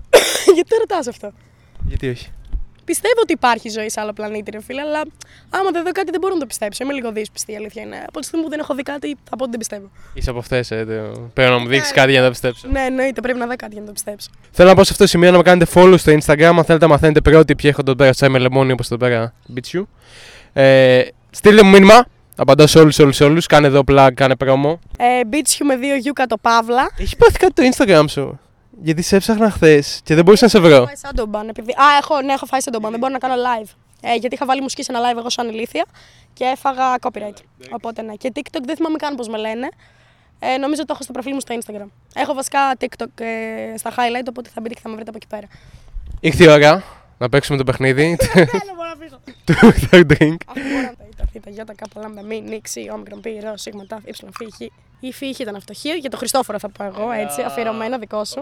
Γιατί 0.54 0.68
το 0.68 0.76
ρωτάς 0.78 1.06
αυτό; 1.06 1.32
Γιατί 1.86 2.08
όχι. 2.08 2.30
Πιστεύω 2.90 3.20
ότι 3.22 3.32
υπάρχει 3.32 3.68
ζωή 3.68 3.90
σε 3.90 4.00
άλλο 4.00 4.12
πλανήτη, 4.12 4.50
ρε 4.50 4.62
φίλε, 4.62 4.80
αλλά 4.80 5.00
άμα 5.50 5.70
δεν 5.70 5.82
δω 5.84 5.92
κάτι 5.92 6.10
δεν 6.10 6.20
μπορώ 6.20 6.34
να 6.34 6.40
το 6.40 6.46
πιστέψω. 6.46 6.84
Είμαι 6.84 6.92
λίγο 6.92 7.12
δύσπιστη, 7.12 7.52
η 7.52 7.56
αλήθεια 7.56 7.82
είναι. 7.82 7.98
Από 8.08 8.18
τη 8.20 8.24
στιγμή 8.26 8.44
που 8.44 8.50
δεν 8.50 8.58
έχω 8.58 8.74
δει 8.74 8.82
κάτι, 8.82 9.08
θα 9.28 9.34
πω 9.36 9.42
ότι 9.42 9.50
δεν 9.50 9.58
πιστεύω. 9.58 9.86
Είσαι 10.14 10.30
από 10.30 10.38
αυτές, 10.38 10.70
ε, 10.70 10.84
το- 10.84 11.30
πρέπει 11.34 11.50
να 11.50 11.58
μου 11.58 11.66
δείξεις 11.68 11.92
κάτι 11.92 12.10
για 12.10 12.20
να 12.20 12.24
το 12.26 12.32
πιστέψω. 12.32 12.68
Ναι, 12.70 12.80
εννοείται, 12.80 13.20
πρέπει 13.20 13.38
να 13.38 13.46
δω 13.46 13.56
κάτι 13.56 13.72
για 13.72 13.80
να 13.80 13.86
το 13.86 13.92
πιστέψω. 13.92 14.28
Θέλω 14.50 14.68
να 14.68 14.74
πω 14.74 14.84
σε 14.84 14.92
αυτό 14.92 15.02
το 15.04 15.08
σημείο 15.10 15.30
να 15.30 15.36
με 15.36 15.42
κάνετε 15.42 15.70
follow 15.74 15.94
στο 15.98 16.12
Instagram. 16.12 16.42
Αν 16.42 16.64
θέλετε 16.64 16.84
να 16.86 16.88
μαθαίνετε 16.88 17.20
πρώτοι 17.20 17.54
ποιοι 17.54 17.70
έχω 17.72 17.82
τον 17.82 17.96
πέρα 17.96 18.10
τσάι 18.10 18.28
με 18.28 18.38
λεμόνι 18.38 18.72
όπως 18.72 18.88
τον 18.88 18.98
πέρα 18.98 19.32
μπιτσιού. 19.46 19.88
Ε, 20.52 21.02
στείλτε 21.30 21.62
μου 21.62 21.70
μήνυμα. 21.70 22.06
Απαντάω 22.36 22.66
σε 22.66 22.78
όλους, 22.78 22.98
όλους, 22.98 23.20
όλους. 23.20 23.46
Κάνε 23.46 23.66
εδώ 23.66 23.82
plug, 23.88 24.08
κάνε 24.14 24.34
promo. 24.44 24.78
Ε, 24.98 25.20
Beach 25.30 25.58
You 25.58 25.64
με 25.66 25.76
δύο 25.76 25.94
γιου 25.96 26.12
κάτω 26.12 26.36
παύλα. 26.38 26.90
Έχει 26.98 27.16
πάθει 27.16 27.38
κάτι 27.38 27.52
το 27.52 27.62
Instagram 27.72 28.04
σου. 28.08 28.40
Γιατί 28.82 29.02
σε 29.02 29.16
έψαχνα 29.16 29.50
χθες 29.50 30.00
και 30.04 30.14
δεν 30.14 30.24
μπορούσα 30.24 30.44
να 30.44 30.50
σε 30.50 30.58
βρω. 30.58 30.84
Φάει 30.84 30.96
σαν 30.96 31.14
τον 31.14 31.28
μπαν. 31.28 31.48
Επειδή... 31.48 31.70
Α, 31.70 31.84
έχω, 32.00 32.20
ναι, 32.20 32.32
έχω 32.32 32.46
φάει 32.46 32.60
σαν 32.60 32.72
τον 32.72 32.80
μπαν. 32.82 32.90
Δεν 32.90 33.00
μπορώ 33.00 33.12
να 33.12 33.18
κάνω 33.18 33.34
live. 33.34 33.68
Ε, 34.00 34.14
γιατί 34.14 34.34
είχα 34.34 34.46
βάλει 34.46 34.60
μουσική 34.60 34.82
σε 34.82 34.92
ένα 34.92 35.00
live 35.00 35.18
εγώ 35.18 35.30
σαν 35.30 35.48
ηλίθεια 35.48 35.84
και 36.32 36.44
έφαγα 36.44 36.94
copyright. 37.00 37.38
Οπότε 37.70 38.02
ναι. 38.02 38.14
Και 38.14 38.32
TikTok 38.34 38.60
δεν 38.64 38.76
θυμάμαι 38.76 38.96
καν 38.96 39.14
πώς 39.14 39.28
με 39.28 39.38
λένε. 39.38 39.68
Ε, 40.38 40.56
νομίζω 40.56 40.84
το 40.84 40.92
έχω 40.92 41.02
στο 41.02 41.12
προφίλ 41.12 41.32
μου 41.34 41.40
στο 41.40 41.58
Instagram. 41.60 41.88
Έχω 42.14 42.34
βασικά 42.34 42.60
TikTok 42.80 43.20
ε, 43.20 43.76
στα 43.76 43.90
highlight, 43.90 44.26
οπότε 44.28 44.50
θα 44.54 44.60
μπείτε 44.60 44.74
και 44.74 44.80
θα 44.82 44.88
με 44.88 44.94
βρείτε 44.94 45.10
από 45.10 45.18
εκεί 45.22 45.26
πέρα. 45.26 45.46
Ήρθε 46.20 46.44
η 46.44 46.48
ώρα 46.48 46.82
να 47.18 47.28
παίξουμε 47.28 47.58
το 47.58 47.64
παιχνίδι 47.64 48.16
του 49.44 49.54
Third 49.90 50.04
Drink. 50.12 50.36
Αυτό 50.46 50.60
μπορεί 50.62 50.82
να 50.82 50.94
τα 50.98 51.04
είτε 51.10 51.24
θήτα, 51.32 51.50
γιώτα, 51.50 51.74
κάπα, 51.74 52.00
λάμδα, 52.00 52.22
μη, 52.22 52.40
νίξη, 52.40 52.90
όμικρον, 52.92 53.20
πι, 53.20 53.30
ρο, 53.44 53.56
σίγμα, 53.56 53.86
τάφ, 53.86 54.00
ύψιλον, 54.04 54.32
φι, 54.38 54.44
χ. 54.44 54.60
Η 55.00 55.12
φι 55.12 55.34
χ 55.34 55.38
ήταν 55.38 55.54
αυτοχείο. 55.54 55.94
Για 55.94 56.10
το 56.10 56.16
Χριστόφορο 56.16 56.58
θα 56.58 56.68
πω 56.70 56.84
εγώ, 56.84 57.10
έτσι, 57.10 57.42
αφιερωμένα 57.42 57.98
δικό 57.98 58.24
σου. 58.24 58.40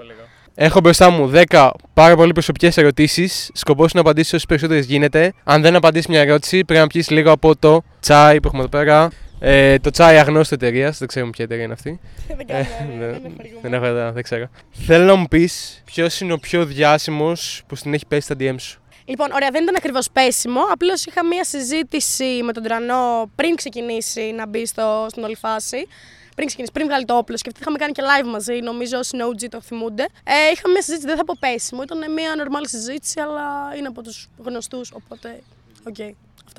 Έχω 0.55 0.81
μπροστά 0.81 1.11
μου 1.11 1.31
10 1.49 1.71
πάρα 1.95 2.17
πολύ 2.17 2.33
προσωπικές 2.33 2.77
ερωτήσεις. 2.77 3.51
Σκοπός 3.55 3.93
είναι 3.93 4.03
να 4.03 4.09
απαντήσεις 4.09 4.33
όσες 4.33 4.47
περισσότερες 4.47 4.85
γίνεται. 4.87 5.33
Αν 5.45 5.63
δεν 5.63 5.77
απαντήσεις 5.77 6.07
μια 6.07 6.21
ερώτηση, 6.21 6.65
πρέπει 6.65 6.81
να 6.81 6.87
πιεις 6.87 7.11
λίγο 7.11 7.31
από 7.31 7.57
το 7.57 7.83
τσάι 8.01 8.41
που 8.41 8.47
έχουμε 8.47 8.63
εδώ 8.63 8.71
πέρα. 8.71 9.11
Ε, 9.41 9.79
το 9.79 9.91
τσάι 9.91 10.19
αγνώστου 10.19 10.55
εταιρείας, 10.55 10.99
δεν 10.99 11.09
ξέρουμε 11.09 11.31
ποια 11.31 11.45
εταιρεία 11.45 11.65
είναι 11.65 11.73
αυτή. 11.73 12.01
Δεν 12.29 12.39
Ε, 12.41 12.45
κάνω, 12.45 12.67
δεν- 12.79 12.99
δεν 12.99 13.07
είναι 13.07 13.13
δεν 13.21 13.33
χορηγούμενο. 13.37 13.77
έχω 13.77 13.87
ιδέα, 13.87 14.13
δεν 14.13 14.23
ξέρω. 14.23 14.49
Θέλω 14.71 15.05
να 15.05 15.15
μου 15.15 15.27
πεις 15.27 15.83
ποιος 15.85 16.21
είναι 16.21 16.33
ο 16.33 16.39
πιο 16.39 16.65
διάσημος 16.65 17.63
που 17.67 17.75
στην 17.77 17.95
έχει 17.95 18.07
πέσει 18.07 18.21
στα 18.21 18.35
DM 18.39 18.55
σου. 18.59 18.81
Λοιπόν, 19.09 19.33
ωραία, 19.33 19.51
δεν 19.51 19.63
ήταν 19.63 19.75
ακριβώς 19.77 20.11
πέσιμο. 20.11 20.61
Απλώς 20.71 21.05
είχα 21.05 21.25
μία 21.25 21.45
συζήτηση 21.45 22.41
με 22.43 22.53
τον 22.53 22.63
Τρανό 22.63 23.31
πριν 23.35 23.55
ξεκινήσει 23.55 24.21
να 24.21 24.47
μπει 24.47 24.67
στο, 24.67 25.07
στην 25.11 25.25
όλη 25.25 25.37
φάση. 25.37 25.87
Πριν 26.35 26.47
ξεκινήσει, 26.47 26.73
πριν 26.73 26.87
βγάλει 26.87 27.05
το 27.05 27.17
όπλο. 27.17 27.37
Και 27.37 27.43
αυτή 27.47 27.61
είχαμε 27.61 27.79
κάνει 27.79 27.93
και 27.93 28.03
live 28.03 28.27
μαζί, 28.27 28.61
νομίζω 28.61 28.99
όσοι 28.99 29.17
είναι 29.17 29.25
OG 29.27 29.49
το 29.51 29.61
θυμούνται. 29.61 30.03
Ε, 30.25 30.51
είχαμε 30.53 30.73
μία 30.73 30.83
συζήτηση, 30.83 31.07
δεν 31.07 31.17
θα 31.17 31.25
πω 31.25 31.35
πέσιμο. 31.41 31.83
Ήταν 31.83 32.13
μία 32.13 32.31
normal 32.37 32.63
συζήτηση, 32.63 33.21
αλλά 33.21 33.75
είναι 33.77 33.87
από 33.87 34.03
τους 34.03 34.29
γνωστούς. 34.39 34.93
Οπότε, 34.93 35.43
οκ, 35.87 35.97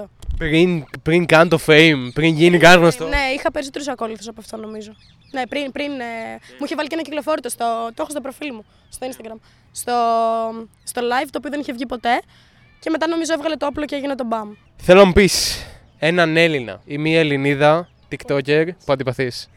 αυτό. 0.02 0.10
Πριν, 0.38 0.86
πριν 1.02 1.26
καν 1.26 1.50
το 1.50 1.60
fame, 1.66 2.10
πριν 2.14 2.34
γίνει 2.34 2.58
καν 2.58 2.80
γνωστό. 2.80 3.08
Ναι, 3.08 3.32
είχα 3.36 3.52
περισσότερους 3.52 3.88
ακόλουθους 3.88 4.28
από 4.28 4.42
αυτό 4.42 4.58
νομίζω. 4.58 4.92
Ναι, 5.32 5.48
πριν, 5.48 5.72
πριν 5.72 5.92
ε, 5.92 6.06
μου 6.60 6.66
είχε 6.66 6.76
βάλει 6.76 6.88
και 6.88 6.94
ένα 6.94 7.04
ακυκλοφόρητο 7.04 7.50
στο. 7.50 7.90
Το 7.94 8.02
έχω 8.02 8.10
στο 8.10 8.22
προφίλ 8.22 8.54
μου, 8.54 8.66
στο 8.90 9.08
Instagram. 9.10 9.40
Στο, 9.72 9.94
στο 10.84 11.02
live, 11.02 11.28
το 11.32 11.38
οποίο 11.38 11.50
δεν 11.50 11.60
είχε 11.60 11.74
βγει 11.74 11.86
ποτέ. 11.86 12.22
Και 12.80 12.90
μετά 12.90 13.08
νομίζω 13.08 13.34
έβγαλε 13.34 13.56
το 13.56 13.66
όπλο 13.66 13.86
και 13.86 13.96
έγινε 13.96 14.16
το 14.16 14.26
μπαμ. 14.26 14.54
Θέλω 14.78 15.00
να 15.00 15.06
μου 15.06 15.14
πεις 15.14 15.66
έναν 15.98 16.38
Έλληνα 16.38 16.82
ή 16.86 16.98
μία 16.98 17.20
Ελληνίδα 17.20 17.90
TikToker 18.10 18.68
που 18.86 18.92
αντιπαθείς. 18.92 19.50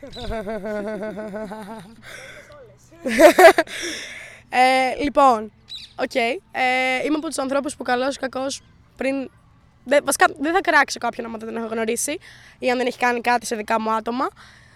Ε, 4.53 5.03
λοιπόν, 5.03 5.53
οκ. 5.97 6.15
Ε, 6.15 6.31
είμαι 7.05 7.17
από 7.17 7.27
τους 7.27 7.39
ανθρώπους 7.39 7.77
που 7.77 7.83
καλός 7.83 8.17
ή 8.17 8.19
κακός 8.19 8.63
πριν. 8.97 9.31
Δε, 9.91 10.01
βασικά 10.05 10.27
δεν 10.41 10.53
θα 10.53 10.61
κράξω 10.61 10.99
κάποιον 10.99 11.27
άμα 11.27 11.39
δεν 11.39 11.49
τον 11.49 11.57
έχω 11.57 11.67
γνωρίσει 11.67 12.19
ή 12.59 12.71
αν 12.71 12.77
δεν 12.77 12.87
έχει 12.87 12.99
κάνει 12.99 13.21
κάτι 13.21 13.47
σε 13.47 13.57
δικά 13.57 13.81
μου 13.81 13.91
άτομα. 13.93 14.29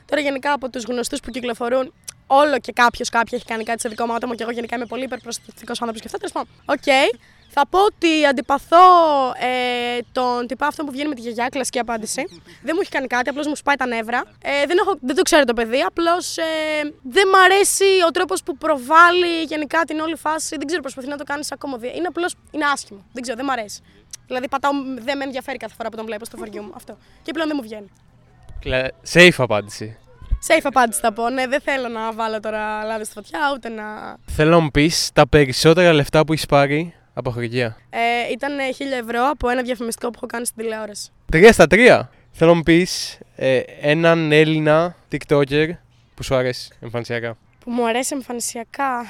Τώρα 0.06 0.20
γενικά 0.22 0.52
από 0.52 0.70
τους 0.70 0.84
γνωστούς 0.84 1.20
που 1.20 1.30
κυκλοφορούν, 1.30 1.92
όλο 2.26 2.58
και 2.58 2.72
κάποιος 2.72 3.08
κάποια 3.08 3.36
έχει 3.38 3.46
κάνει 3.46 3.64
κάτι 3.64 3.80
σε 3.80 3.88
δικό 3.88 4.06
μου 4.06 4.14
άτομο 4.14 4.34
και 4.34 4.42
εγώ 4.42 4.52
γενικά 4.52 4.76
είμαι 4.76 4.86
πολύ 4.86 5.04
υπερπροστατευτικός 5.04 5.80
άνθρωπος 5.82 6.00
και 6.02 6.06
αυτό. 6.14 6.18
Τέλος 6.18 6.32
πάντων. 6.32 6.48
Οκ. 6.64 7.12
Θα 7.56 7.66
πω 7.66 7.78
ότι 7.84 8.26
αντιπαθώ 8.26 8.86
ε, 9.38 9.98
τον 10.12 10.46
τυπά 10.46 10.66
αυτό 10.66 10.84
που 10.84 10.90
βγαίνει 10.90 11.08
με 11.08 11.14
τη 11.14 11.20
γιαγιά, 11.20 11.48
κλασική 11.48 11.78
απάντηση. 11.78 12.24
δεν 12.62 12.72
μου 12.74 12.80
έχει 12.80 12.90
κάνει 12.90 13.06
κάτι, 13.06 13.28
απλώς 13.28 13.46
μου 13.46 13.56
σπάει 13.56 13.76
τα 13.76 13.86
νεύρα. 13.86 14.22
Ε, 14.42 14.66
δεν, 14.66 14.78
έχω, 14.78 14.96
δεν 15.00 15.16
το 15.16 15.22
ξέρω 15.22 15.44
το 15.44 15.54
παιδί, 15.54 15.80
απλώς 15.80 16.36
ε, 16.36 16.42
δεν 17.02 17.28
μ' 17.28 17.34
αρέσει 17.44 17.84
ο 18.06 18.10
τρόπος 18.10 18.42
που 18.42 18.56
προβάλλει 18.56 19.42
γενικά 19.42 19.80
την 19.86 20.00
όλη 20.00 20.16
φάση. 20.16 20.56
Δεν 20.56 20.66
ξέρω, 20.66 20.82
προσπαθεί 20.82 21.08
να 21.08 21.16
το 21.16 21.24
κάνει 21.24 21.44
σαν 21.44 21.58
κομμωδία. 21.58 21.92
Είναι 21.94 22.06
απλώς 22.06 22.34
είναι 22.50 22.64
άσχημο. 22.64 23.04
Δεν 23.12 23.22
ξέρω, 23.22 23.36
δεν 23.36 23.46
μ' 23.46 23.50
αρέσει. 23.50 23.80
Δηλαδή, 24.26 24.48
πατάω, 24.48 24.72
δεν 24.98 25.16
με 25.16 25.24
ενδιαφέρει 25.24 25.56
κάθε 25.56 25.74
φορά 25.76 25.88
που 25.88 25.96
τον 25.96 26.04
βλέπω 26.04 26.24
στο 26.24 26.36
φοριού 26.36 26.62
μου. 26.62 26.72
Αυτό. 26.74 26.96
Και 27.22 27.32
πλέον 27.32 27.48
δεν 27.48 27.56
μου 27.60 27.68
βγαίνει. 27.68 27.90
Safe 29.12 29.34
απάντηση. 29.36 29.98
Safe 30.48 30.62
απάντηση 30.62 31.00
θα 31.00 31.12
πω. 31.12 31.28
Ναι, 31.28 31.46
δεν 31.46 31.60
θέλω 31.60 31.88
να 31.88 32.12
βάλω 32.12 32.40
τώρα 32.40 32.84
λάδι 32.84 33.04
στη 33.04 33.14
φωτιά, 33.14 33.40
ούτε 33.54 33.68
να. 33.68 33.84
Θέλω 34.26 34.50
να 34.50 34.58
μου 34.58 34.70
πεις 34.70 35.10
τα 35.12 35.28
περισσότερα 35.28 35.92
λεφτά 35.92 36.24
που 36.24 36.32
έχεις 36.32 36.46
πάρει 36.46 36.94
από 37.14 37.30
χορηγία. 37.30 37.76
Ε, 37.90 38.32
ήταν 38.32 38.52
1000 38.58 39.02
ευρώ 39.02 39.28
από 39.30 39.48
ένα 39.48 39.62
διαφημιστικό 39.62 40.10
που 40.10 40.16
έχω 40.16 40.26
κάνει 40.26 40.46
στην 40.46 40.62
τηλεόραση. 40.62 41.10
Τρία 41.30 41.52
στα 41.52 41.66
τρία. 41.66 42.10
Θέλω 42.30 42.50
να 42.50 42.56
μου 42.56 42.62
πεις 42.62 43.18
ε, 43.36 43.60
έναν 43.80 44.32
Έλληνα 44.32 44.96
TikToker 45.10 45.68
που 46.14 46.22
σου 46.22 46.34
αρέσει 46.34 46.70
εμφανισιακά. 46.80 47.36
Που 47.58 47.70
μου 47.70 47.86
αρέσει 47.88 48.14
εμφανισιακά. 48.14 49.00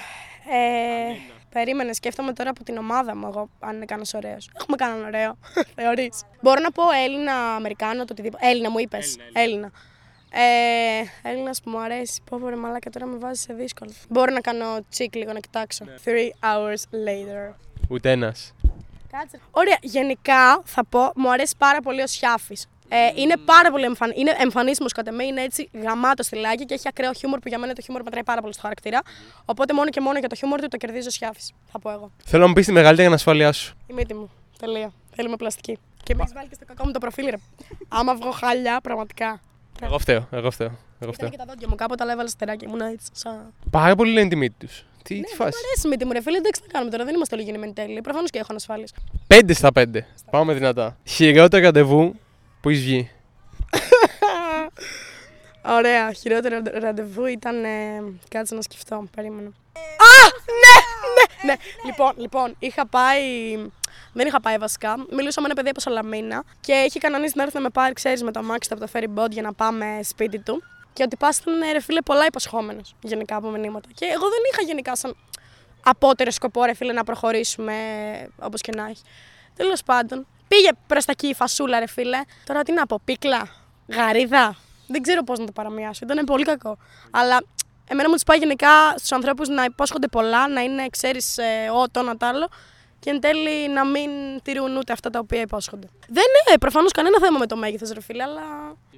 Ε, 0.51 1.15
περίμενε, 1.55 1.93
σκέφτομαι 1.93 2.33
τώρα 2.33 2.51
από 2.51 2.65
την 2.65 2.77
ομάδα 2.77 3.17
μου, 3.17 3.27
εγώ, 3.27 3.49
αν 3.61 3.77
είναι 3.77 3.85
κανένας 3.85 4.15
ωραίος. 4.15 4.51
Έχουμε 4.55 4.77
κανέναν 4.77 5.05
ωραίο. 5.05 5.39
Θεωρείς. 5.77 6.23
Μπορώ 6.41 6.61
να 6.61 6.71
πω 6.71 6.83
Έλληνα, 7.05 7.33
Αμερικάνο, 7.33 8.05
το 8.05 8.13
οτιδήποτε. 8.13 8.49
Έλληνα 8.49 8.71
μου 8.71 8.79
είπες. 8.79 9.17
Έλληνα. 9.33 9.71
Ε, 10.31 11.29
Έλληνας 11.29 11.63
που 11.63 11.71
μου 11.71 11.81
αρέσει. 11.81 12.21
Πω 12.31 12.39
πω 12.41 12.49
ρε 12.49 12.57
μαλάκα, 12.57 12.91
τώρα 12.91 13.07
με 13.07 13.17
βάζεις 13.17 13.43
σε 13.43 13.53
δύσκολο. 13.53 13.91
Μπορώ 14.09 14.33
να 14.33 14.41
κάνω 14.41 14.67
τσικ 14.89 15.15
λίγο 15.15 15.33
να 15.33 15.41
κοιτάξω. 15.41 15.85
Three 16.05 16.31
hours 16.41 16.83
later. 17.07 17.55
Ούτε 17.89 18.11
ένας. 18.11 18.55
Κάτσε. 19.11 19.41
Ωραία, 19.51 19.79
γενικά 19.83 20.63
θα 20.65 20.85
πω, 20.85 21.13
μου 21.15 21.33
αρέσει 21.33 21.55
πάρα 21.59 21.81
πολύ 21.81 22.03
ο 22.03 22.07
Σιάφης. 22.07 22.69
Ε, 22.97 23.21
είναι 23.21 23.35
πάρα 23.45 23.71
πολύ 23.71 23.85
εμφανή. 23.85 24.13
Είναι 24.17 24.35
εμφανίσιμος 24.39 24.93
κατά 24.93 25.13
με, 25.13 25.25
είναι 25.25 25.43
έτσι 25.43 25.69
γαμάτο 25.83 26.23
στυλάκι 26.23 26.65
και 26.65 26.75
έχει 26.75 26.89
ακραίο 26.89 27.13
χιούμορ 27.13 27.39
που 27.39 27.49
για 27.49 27.59
μένα 27.59 27.73
το 27.73 27.81
χιούμορ 27.83 28.03
μετράει 28.03 28.25
πάρα 28.25 28.41
πολύ 28.41 28.53
στο 28.53 28.63
χαρακτήρα. 28.63 29.01
Οπότε 29.45 29.75
μόνο 29.75 29.91
και 29.91 30.01
μόνο 30.01 30.19
για 30.19 30.29
το 30.29 30.35
χιούμορ 30.35 30.61
του 30.61 30.69
το 30.69 30.77
κερδίζει 30.77 31.07
ο 31.07 31.11
Σιάφης. 31.11 31.53
Θα 31.73 31.79
πω 31.79 31.91
εγώ. 31.91 32.11
Θέλω 32.25 32.43
να 32.43 32.49
μου 32.49 32.55
πεις 32.55 32.67
τη 32.67 32.73
μεγαλύτερη 32.73 33.09
ανασφάλειά 33.09 33.53
σου. 33.53 33.75
Η 33.87 33.93
μύτη 33.93 34.15
μου. 34.15 34.31
Τελεία. 34.59 34.93
Θέλουμε 35.15 35.37
πλαστική. 35.37 35.79
Και 36.03 36.15
με 36.15 36.23
έχει 36.23 36.33
βάλει 36.35 36.49
και 36.49 36.55
στο 36.55 36.65
κακό 36.65 36.85
μου 36.87 36.91
το 36.93 36.99
προφίλ, 36.99 37.27
ρε. 37.31 37.37
Άμα 37.89 38.15
βγω 38.15 38.31
χάλια, 38.31 38.81
πραγματικά. 38.83 39.41
Εγώ 39.83 39.99
φταίω, 39.99 40.29
εγώ 40.31 40.51
φταίω. 40.51 40.67
Εγώ 40.67 40.77
Ήταν 41.01 41.13
φταίω. 41.13 41.29
και 41.29 41.37
τα 41.37 41.45
δόντια 41.49 41.69
μου 41.69 41.75
κάποτε, 41.75 42.03
αλλά 42.03 42.13
έβαλα 42.13 42.29
στεράκι. 42.29 42.65
Ήμουν 42.65 42.81
έτσι. 42.81 43.07
Σαν... 43.13 43.53
Πάρα 43.71 43.95
πολύ 43.95 44.13
λένε 44.13 44.29
τη 44.29 44.37
μύτη 44.37 44.55
τους. 44.67 44.85
Τι, 45.03 45.15
Ναι, 45.15 45.21
τι 45.21 45.27
δεν 45.27 45.37
φάση. 45.37 45.51
μου 45.57 45.63
αρέσει 45.67 45.87
η 45.87 45.91
μύτη 45.91 46.05
μου, 46.05 46.13
ρε 46.13 46.21
φίλε. 46.23 46.37
Εντάξει, 46.37 46.61
τι 46.61 46.67
θα 46.67 46.73
κάνουμε 46.73 46.91
τώρα. 46.91 47.05
Δεν 47.05 47.15
είμαστε 47.15 47.35
όλοι 47.35 47.45
γεννημένοι 47.45 47.73
τέλειοι. 47.73 48.01
Προφανώς 48.01 48.31
και 48.31 48.39
έχω 48.39 48.47
ανασφάλειε. 48.51 48.85
Πέντε 49.27 49.53
στα 49.53 49.73
πέντε. 49.73 50.07
Πάμε 50.31 50.53
δυνατά. 50.55 50.97
Χειρότερο 51.05 51.63
ραντεβού 51.63 52.15
που 52.65 52.71
έχεις 52.71 52.83
βγει. 52.83 53.11
Ωραία, 55.77 56.13
χειρότερο 56.13 56.55
ραντε- 56.55 56.79
ραντεβού 56.79 57.27
ήταν. 57.27 57.65
Ε, 57.65 58.03
κάτσε 58.29 58.55
να 58.55 58.63
σκεφτώ, 58.63 59.05
περίμενα. 59.17 59.49
Α! 59.49 60.25
Ναι! 60.63 60.77
Ναι! 61.15 61.53
ναι. 61.53 61.55
Λοιπόν, 61.85 62.13
λοιπόν, 62.17 62.57
είχα 62.59 62.87
πάει. 62.87 63.23
Δεν 64.13 64.27
είχα 64.27 64.41
πάει 64.41 64.59
βασικά. 64.59 64.95
Μιλούσα 65.11 65.41
με 65.41 65.47
ένα 65.47 65.55
παιδί 65.55 65.69
από 65.69 65.81
Σαλαμίνα 65.81 66.45
και 66.61 66.73
είχε 66.73 66.99
κανονίσει 66.99 67.33
να 67.37 67.43
έρθει 67.43 67.55
να 67.55 67.61
με 67.63 67.69
πάρει, 67.71 67.93
ξέρεις, 67.93 68.23
με 68.23 68.33
το 68.33 68.39
αμάξι 68.39 68.69
του 68.69 68.77
από 68.81 68.85
το 68.87 68.91
ferry 68.95 69.19
boat 69.19 69.31
για 69.31 69.43
να 69.43 69.53
πάμε 69.53 70.01
σπίτι 70.03 70.39
του. 70.39 70.63
Και 70.93 71.03
ότι 71.03 71.17
πα 71.17 71.29
ήταν 71.41 71.73
ρε 71.73 71.81
φίλε 71.81 72.01
πολλά 72.01 72.27
υποσχόμενος 72.27 72.95
γενικά 73.03 73.37
από 73.37 73.49
μηνύματα. 73.51 73.89
Και 73.95 74.05
εγώ 74.05 74.29
δεν 74.29 74.41
είχα 74.53 74.63
γενικά 74.63 74.97
σαν 74.97 75.17
απότερο 75.83 76.31
σκοπό, 76.31 76.65
ρε 76.65 76.75
φίλε, 76.75 76.93
να 76.93 77.05
προχωρήσουμε 77.05 77.75
όπως 78.39 78.61
και 78.61 78.73
να 78.77 78.85
έχει. 78.87 79.03
Τέλος 79.57 79.83
πάντων, 79.83 80.27
πήγε 80.55 80.71
προς 80.87 81.05
τα 81.05 81.13
εκεί 81.13 81.27
η 81.27 81.35
φασούλα, 81.35 81.79
ρε 81.79 81.87
φίλε. 81.87 82.21
Τώρα 82.47 82.63
τι 82.63 82.73
να 82.73 82.87
πω, 82.87 83.01
πίκλα, 83.05 83.49
γαρίδα. 83.89 84.57
Δεν 84.87 85.03
ξέρω 85.03 85.23
πώς 85.23 85.39
να 85.39 85.45
το 85.45 85.53
παραμοιάσω. 85.53 86.01
Ήταν 86.03 86.25
πολύ 86.25 86.45
κακό. 86.45 86.79
Αλλά 87.11 87.43
εμένα 87.89 88.09
μου 88.09 88.15
τους 88.15 88.23
πάει 88.23 88.39
γενικά 88.39 88.69
στους 88.97 89.13
ανθρώπους 89.13 89.49
να 89.49 89.65
υπόσχονται 89.65 90.09
πολλά, 90.09 90.49
να 90.49 90.61
είναι, 90.61 90.89
ξέρεις, 90.91 91.39
ε, 91.39 91.71
ο, 91.71 91.91
το, 91.91 92.01
ένα, 92.01 92.17
τ' 92.17 92.25
άλλο. 92.25 92.49
Και 93.01 93.11
εν 93.11 93.21
τέλει 93.21 93.69
να 93.69 93.87
μην 93.87 94.11
τηρούν 94.43 94.77
ούτε 94.77 94.93
αυτά 94.93 95.11
τα 95.11 95.19
οποία 95.19 95.41
υπόσχονται. 95.41 95.89
Δεν 96.09 96.25
είναι 96.49 96.59
προφανώς 96.59 96.93
κανένα 96.93 97.19
θέμα 97.21 97.39
με 97.39 97.47
το 97.47 97.57
μέγεθος, 97.57 97.91
ρε 97.91 98.01
φίλε, 98.01 98.23
αλλά 98.23 98.43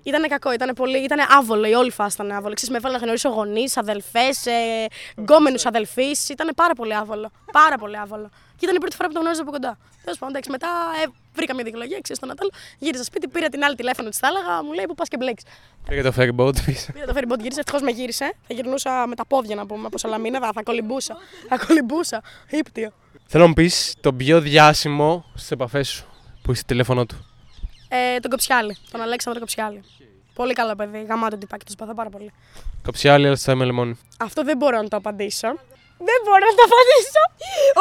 ήταν 0.02 0.28
κακό, 0.28 0.52
ήταν 0.52 0.74
πολύ. 0.74 0.98
Ήταν 0.98 1.18
άβολο, 1.38 1.66
η 1.66 1.72
όλη 1.72 1.90
φάση 1.90 2.16
ήταν 2.20 2.36
άβολο. 2.36 2.54
Ξέρεις, 2.54 2.74
με 2.74 2.76
έβαλε 2.76 2.98
να 2.98 3.02
γνωρίσω 3.02 3.28
γονείς, 3.28 3.76
αδελφές, 3.76 4.46
ε, 4.46 4.86
γκόμενους 5.20 5.66
αδελφείς. 5.66 6.28
Ήταν 6.28 6.52
πάρα 6.56 6.74
πολύ 6.74 6.94
άβολο. 6.94 7.30
Πάρα 7.52 7.76
πολύ 7.78 7.98
άβολο. 7.98 8.30
Και 8.56 8.64
ήταν 8.64 8.76
η 8.76 8.78
πρώτη 8.78 8.96
φορά 8.96 9.08
που 9.08 9.14
το 9.14 9.20
γνώριζα 9.20 9.42
από 9.42 9.50
κοντά. 9.50 9.78
Τέλος 10.04 10.18
πάντων, 10.18 10.34
εντάξει, 10.34 10.50
μετά 10.50 10.68
ε, 11.02 11.06
βρήκα 11.34 11.54
μια 11.54 11.64
δικαιολογία, 11.64 11.98
ξέρεις 12.00 12.20
τον 12.20 12.28
Νατάλ. 12.28 12.48
Γύρισα 12.78 13.04
σπίτι, 13.04 13.28
πήρα 13.28 13.48
την 13.48 13.64
άλλη 13.64 13.74
τηλέφωνο 13.74 14.08
της, 14.08 14.18
θα 14.18 14.26
έλεγα, 14.26 14.62
μου 14.64 14.72
λέει 14.72 14.84
που 14.86 14.94
πας 14.94 15.08
και 15.08 15.16
μπλέξει. 15.16 15.46
Πήγε 15.88 16.02
το 16.02 16.12
ferry 16.16 16.34
boat 16.36 16.56
πίσω. 16.64 16.92
Πήρα 16.92 17.06
το 17.06 17.12
ferry 17.16 17.32
boat, 17.32 17.38
γύρισε, 17.38 17.60
ευτυχώς 17.60 17.82
με 17.82 17.90
γύρισε. 17.90 18.34
Θα 18.46 18.54
γυρνούσα 18.54 19.06
με 19.06 19.14
τα 19.14 19.26
πόδια 19.26 19.54
να 19.54 19.66
πούμε 19.66 19.86
από 19.86 19.98
Σαλαμίνα, 19.98 20.38
θα, 20.40 20.50
θα 20.54 20.62
κολυμπούσα. 20.62 21.16
Θα 21.48 21.66
κολυμπούσα. 21.66 22.22
Ήπτιο. 22.50 22.92
Θέλω 23.26 23.42
να 23.42 23.48
μου 23.48 23.54
πεις 23.54 23.94
το 24.00 24.12
πιο 24.12 24.40
διάσημο 24.40 25.24
στις 25.34 25.50
επαφές 25.50 25.88
σου 25.88 26.06
που 26.42 26.50
είσαι 26.50 26.60
στο 26.60 26.66
τηλέφωνο 26.66 27.06
του. 27.06 27.26
Ε, 27.88 28.18
τον 28.18 28.30
Κοψιάλη, 28.30 28.76
τον 28.90 29.00
Αλέξανδρο 29.00 29.40
Κοψιάλη. 29.40 29.82
Πολύ 30.34 30.52
καλό 30.52 30.74
παιδί, 30.74 31.04
γαμάτο 31.08 31.36
τυπάκι, 31.36 31.64
το 31.64 31.70
συμπαθώ 31.70 31.94
πάρα 31.94 32.10
πολύ. 32.10 32.32
Κοψιάλη, 32.82 33.26
αλλά 33.26 33.56
με 33.56 33.64
λεμόνι. 33.64 33.98
Αυτό 34.18 34.42
δεν 34.44 34.56
μπορώ 34.56 34.82
να 34.82 34.88
το 34.88 34.96
απαντήσω. 34.96 35.48
Δεν 35.98 36.18
μπορώ 36.24 36.44
να 36.50 36.54
το 36.58 36.64
απαντήσω. 36.68 37.22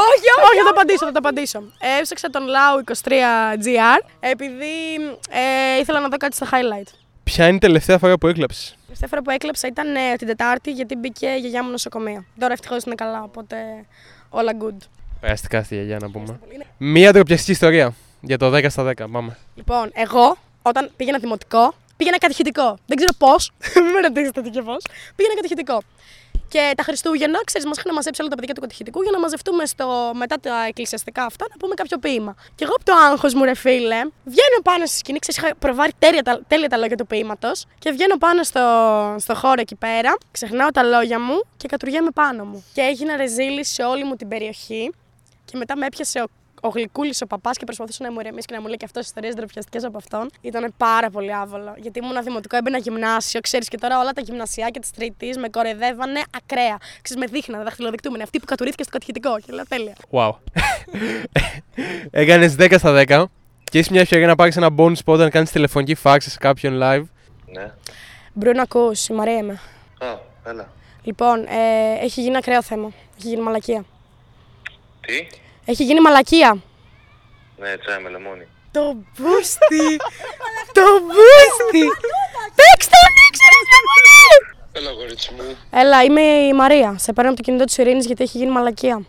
όχι, 0.07 0.27
όχι, 0.35 0.45
όχι, 0.49 0.57
θα 0.57 0.63
το 0.63 0.69
απαντήσω, 0.69 1.05
θα 1.05 1.11
το 1.11 1.19
απαντήσω. 1.23 1.59
Έψαξα 1.99 2.29
τον 2.29 2.43
Lau23GR 2.55 3.99
επειδή 4.19 4.75
ε, 5.29 5.79
ήθελα 5.79 5.99
να 5.99 6.07
δω 6.07 6.17
κάτι 6.17 6.35
στο 6.35 6.45
highlight. 6.51 6.89
Ποια 7.23 7.45
είναι 7.47 7.55
η 7.55 7.59
τελευταία 7.59 7.97
φορά 7.97 8.17
που 8.17 8.27
έκλαψες; 8.27 8.69
Η 8.69 8.83
τελευταία 8.85 9.09
φορά 9.09 9.21
που 9.21 9.29
έκλαψα 9.29 9.67
ήταν 9.67 9.95
ε, 9.95 10.15
την 10.17 10.27
Τετάρτη 10.27 10.71
γιατί 10.71 10.95
μπήκε 10.95 11.27
η 11.27 11.39
γιαγιά 11.39 11.63
μου 11.63 11.69
νοσοκομεία. 11.69 12.25
Τώρα 12.39 12.53
ευτυχώς 12.53 12.83
είναι 12.83 12.95
καλά, 12.95 13.23
οπότε 13.23 13.55
όλα 14.29 14.51
good. 14.61 14.77
Περαστικά 15.19 15.63
στη 15.63 15.75
γιαγιά 15.75 15.97
να 16.01 16.09
πούμε. 16.11 16.39
Μία 16.77 17.13
τροπιαστική 17.13 17.51
ιστορία 17.51 17.93
για 18.21 18.37
το 18.37 18.55
10 18.55 18.65
στα 18.69 18.83
10. 18.83 18.93
Πάμε. 19.11 19.37
Λοιπόν, 19.55 19.91
εγώ 19.93 20.37
όταν 20.61 20.91
πήγαινα 20.95 21.17
δημοτικό, 21.17 21.73
πήγαινα 21.97 22.17
κατηχητικό. 22.17 22.77
Δεν 22.85 22.97
ξέρω 22.97 23.11
πώς. 23.17 23.51
Μην 23.83 23.91
με 23.91 23.99
ρωτήσετε 23.99 24.41
τι 24.41 24.49
και 24.49 24.61
πώς. 24.61 24.85
Πήγαινα 25.15 25.35
κατηχητικό. 25.35 25.81
Και 26.47 26.73
τα 26.77 26.83
Χριστούγεννα, 26.83 27.39
ξέρεις, 27.43 27.67
μας 27.67 27.77
είχαν 27.77 27.93
μαζέψει 27.93 28.21
όλα 28.21 28.29
τα 28.29 28.35
παιδιά 28.35 28.53
του 28.53 28.61
κατηχητικού 28.61 29.01
για 29.01 29.11
να 29.11 29.19
μαζευτούμε 29.19 29.65
στο, 29.65 30.11
μετά 30.13 30.35
τα 30.39 30.65
εκκλησιαστικά 30.67 31.23
αυτά 31.25 31.45
να 31.49 31.57
πούμε 31.57 31.73
κάποιο 31.73 31.97
ποίημα. 31.97 32.35
Και 32.55 32.63
εγώ 32.63 32.73
από 32.75 32.85
το 32.85 32.93
άγχος 32.93 33.33
μου, 33.33 33.43
ρε 33.43 33.53
φίλε, 33.53 33.99
βγαίνω 34.25 34.57
πάνω 34.63 34.85
στη 34.85 34.97
σκηνή, 34.97 35.19
ξέρεις, 35.19 35.41
είχα 35.41 35.55
προβάρει 35.55 35.91
τέλεια, 35.99 36.23
τα, 36.23 36.41
τέλεια 36.47 36.69
τα 36.69 36.77
λόγια 36.77 36.95
του 36.97 37.07
ποίηματος 37.07 37.65
και 37.79 37.91
βγαίνω 37.91 38.17
πάνω 38.17 38.43
στο, 38.43 38.61
στο 39.19 39.35
χώρο 39.35 39.61
εκεί 39.61 39.75
πέρα, 39.75 40.17
ξεχνάω 40.31 40.69
τα 40.69 40.83
λόγια 40.83 41.19
μου 41.19 41.43
και 41.57 41.67
κατουργέμαι 41.67 42.09
πάνω 42.09 42.45
μου. 42.45 42.65
Και 42.73 42.81
έγινα 42.81 43.15
ρεζίλη 43.15 43.65
σε 43.65 43.83
όλη 43.83 44.03
μου 44.03 44.15
την 44.15 44.27
περιοχή 44.27 44.91
και 45.45 45.57
μετά 45.57 45.77
με 45.77 45.85
έπιασε 45.85 46.19
ο 46.19 46.25
ο 46.65 46.69
γλυκούλης 46.69 47.21
ο 47.21 47.25
παπάς 47.27 47.57
και 47.57 47.65
προσπαθούσε 47.65 48.03
να 48.03 48.11
μου 48.11 48.19
ηρεμήσει 48.19 48.47
και 48.47 48.53
να 48.53 48.61
μου 48.61 48.67
λέει 48.67 48.77
και 48.77 48.85
αυτός 48.85 49.05
ιστορίες 49.05 49.33
ντροπιαστικές 49.35 49.83
από 49.83 49.97
αυτόν. 49.97 50.29
Ήταν 50.41 50.73
πάρα 50.77 51.09
πολύ 51.09 51.33
άβολο. 51.33 51.73
Γιατί 51.77 51.99
ήμουν 51.99 52.23
δημοτικό, 52.23 52.57
έμπαινα 52.57 52.77
γυμνάσιο, 52.77 53.39
ξέρεις 53.39 53.67
και 53.67 53.77
τώρα 53.77 53.99
όλα 53.99 54.11
τα 54.11 54.21
γυμνασιάκια 54.21 54.81
τη 54.81 54.89
Τρίτης 54.95 55.37
με 55.37 55.49
κορεδεύανε 55.49 56.21
ακραία. 56.37 56.77
Ξέρεις, 57.01 57.23
με 57.23 57.31
δείχνανε 57.31 57.63
δαχτυλοδεικτούμενοι. 57.63 58.23
Αυτή 58.23 58.39
που 58.39 58.45
κατουρίθηκε 58.45 58.83
στο 58.83 58.91
κατηχητικό. 58.91 59.39
Και 59.39 59.51
λέω 59.53 59.63
τέλεια. 59.67 59.95
Wow. 60.11 60.31
Έκανες 62.21 62.55
10 62.59 62.75
στα 62.77 63.03
10 63.07 63.23
και 63.63 63.79
είσαι 63.79 63.91
μια 63.91 64.01
ευκαιρία 64.01 64.27
να 64.27 64.35
πάρεις 64.35 64.57
ένα 64.57 64.69
bonus 64.77 64.97
spot 65.05 65.17
να 65.17 65.29
κάνεις 65.29 65.51
τηλεφωνική 65.51 65.95
φάξη 65.95 66.29
σε 66.29 66.37
κάποιον 66.37 66.79
live. 66.81 67.03
Ναι. 67.45 67.71
Μπρούν 68.33 68.59
ακούς, 68.59 69.07
η 69.07 69.13
Μαρία 69.13 69.37
είμαι. 69.37 69.59
Α, 69.97 70.07
έλα. 70.45 70.69
Λοιπόν, 71.03 71.39
ε, 71.39 72.03
έχει 72.03 72.21
γίνει 72.21 72.37
ακραίο 72.37 72.61
θέμα. 72.61 72.91
Έχει 73.17 73.27
γίνει 73.27 73.41
μαλακία. 73.41 73.85
Τι; 75.01 75.27
Έχει 75.65 75.83
γίνει 75.83 76.01
μαλακία. 76.01 76.57
Ναι, 77.57 77.77
τσάι 77.77 78.01
με 78.03 78.09
λεμόνι. 78.09 78.47
Το 78.71 78.81
μπούστι! 78.93 79.97
το 80.77 80.85
μπούστι! 81.05 81.83
Παίξτε 82.59 82.95
τον 83.03 83.13
ήξερε 83.27 83.59
το 83.71 83.77
πολύ! 83.89 84.55
Έλα, 84.71 84.91
κορίτσι 84.91 85.31
μου. 85.33 85.57
Έλα, 85.71 86.03
είμαι 86.03 86.21
η 86.21 86.53
Μαρία. 86.53 86.95
Σε 86.99 87.13
παίρνω 87.13 87.29
από 87.29 87.39
το 87.39 87.45
κινητό 87.45 87.63
της 87.65 87.77
Ειρήνης 87.77 88.05
γιατί 88.05 88.23
έχει 88.23 88.37
γίνει 88.37 88.51
μαλακία. 88.51 89.05